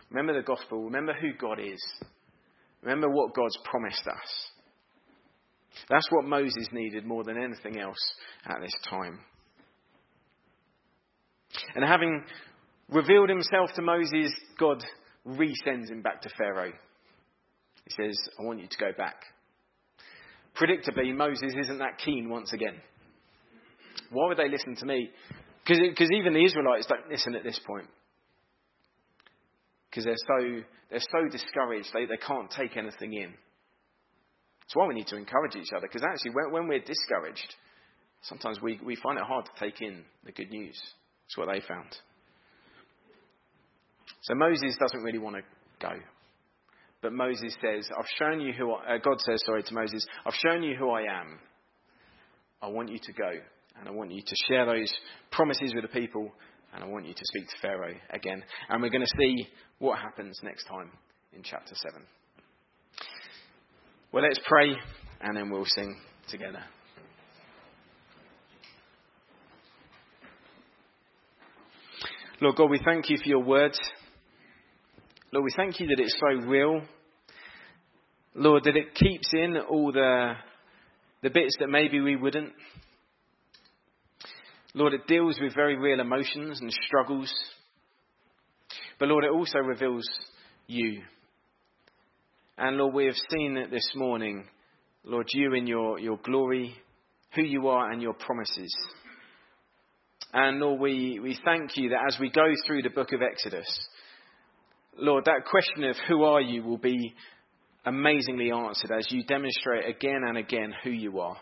[0.09, 0.83] Remember the gospel.
[0.83, 1.81] Remember who God is.
[2.81, 4.51] Remember what God's promised us.
[5.89, 7.97] That's what Moses needed more than anything else
[8.45, 9.19] at this time.
[11.75, 12.23] And having
[12.89, 14.83] revealed himself to Moses, God
[15.25, 16.73] resends him back to Pharaoh.
[17.85, 19.15] He says, I want you to go back.
[20.55, 22.75] Predictably, Moses isn't that keen once again.
[24.11, 25.09] Why would they listen to me?
[25.65, 27.87] Because even the Israelites don't listen at this point.
[29.89, 33.33] Because they're so, they're so discouraged, they, they can't take anything in.
[34.61, 35.87] That's why we need to encourage each other.
[35.87, 37.55] Because actually, when, when we're discouraged,
[38.23, 40.79] sometimes we, we find it hard to take in the good news.
[41.33, 41.89] That's what they found.
[44.21, 45.41] So Moses doesn't really want to
[45.81, 45.93] go.
[47.01, 50.35] But Moses says, I've shown you who I, uh, God says, sorry, to Moses, I've
[50.35, 51.39] shown you who I am.
[52.61, 53.29] I want you to go.
[53.79, 54.93] And I want you to share those
[55.31, 56.31] promises with the people.
[56.73, 58.43] And I want you to speak to Pharaoh again.
[58.69, 59.47] And we're going to see
[59.79, 60.91] what happens next time
[61.33, 62.01] in chapter 7.
[64.11, 64.75] Well, let's pray
[65.21, 65.99] and then we'll sing
[66.29, 66.63] together.
[72.43, 73.79] Lord God, we thank you for your words.
[75.31, 76.81] Lord, we thank you that it's so real.
[78.35, 80.33] Lord, that it keeps in all the,
[81.21, 82.51] the bits that maybe we wouldn't.
[84.73, 87.33] Lord, it deals with very real emotions and struggles.
[88.99, 90.09] But Lord, it also reveals
[90.67, 91.01] you.
[92.57, 94.43] And Lord, we have seen it this morning,
[95.05, 96.75] Lord, you in your, your glory,
[97.35, 98.75] who you are and your promises.
[100.33, 103.67] And Lord, we, we thank you that as we go through the book of Exodus,
[104.97, 107.13] Lord, that question of who are you will be
[107.85, 111.37] amazingly answered as you demonstrate again and again who you are.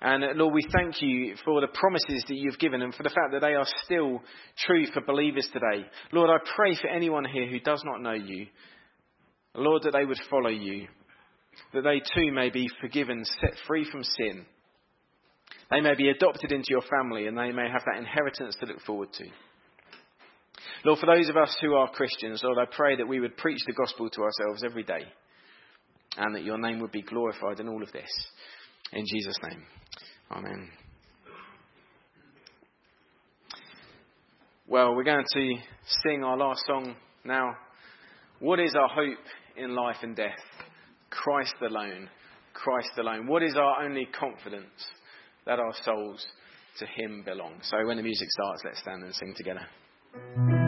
[0.00, 3.10] And uh, Lord, we thank you for the promises that you've given and for the
[3.10, 4.22] fact that they are still
[4.66, 5.86] true for believers today.
[6.12, 8.46] Lord, I pray for anyone here who does not know you,
[9.54, 10.86] Lord, that they would follow you,
[11.74, 14.46] that they too may be forgiven, set free from sin.
[15.70, 18.80] They may be adopted into your family and they may have that inheritance to look
[18.80, 19.24] forward to.
[20.84, 23.60] Lord, for those of us who are Christians, Lord, I pray that we would preach
[23.66, 25.04] the gospel to ourselves every day
[26.16, 28.10] and that your name would be glorified in all of this.
[28.92, 29.62] In Jesus' name.
[30.32, 30.70] Amen.
[34.66, 35.54] Well, we're going to
[36.04, 36.94] sing our last song
[37.24, 37.50] now.
[38.38, 39.18] What is our hope
[39.56, 40.38] in life and death?
[41.10, 42.08] Christ alone.
[42.54, 43.26] Christ alone.
[43.26, 44.70] What is our only confidence?
[45.50, 46.24] That our souls
[46.78, 47.54] to Him belong.
[47.62, 50.59] So when the music starts, let's stand and sing together.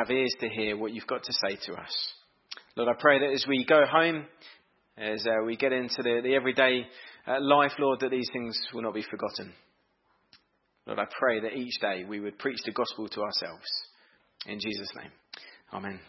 [0.00, 2.12] Have ears to hear what you've got to say to us.
[2.74, 4.24] Lord, I pray that as we go home,
[4.96, 6.86] as uh, we get into the, the everyday
[7.26, 9.52] uh, life, Lord, that these things will not be forgotten.
[10.86, 13.66] Lord, I pray that each day we would preach the gospel to ourselves.
[14.46, 15.10] In Jesus' name,
[15.74, 16.00] Amen.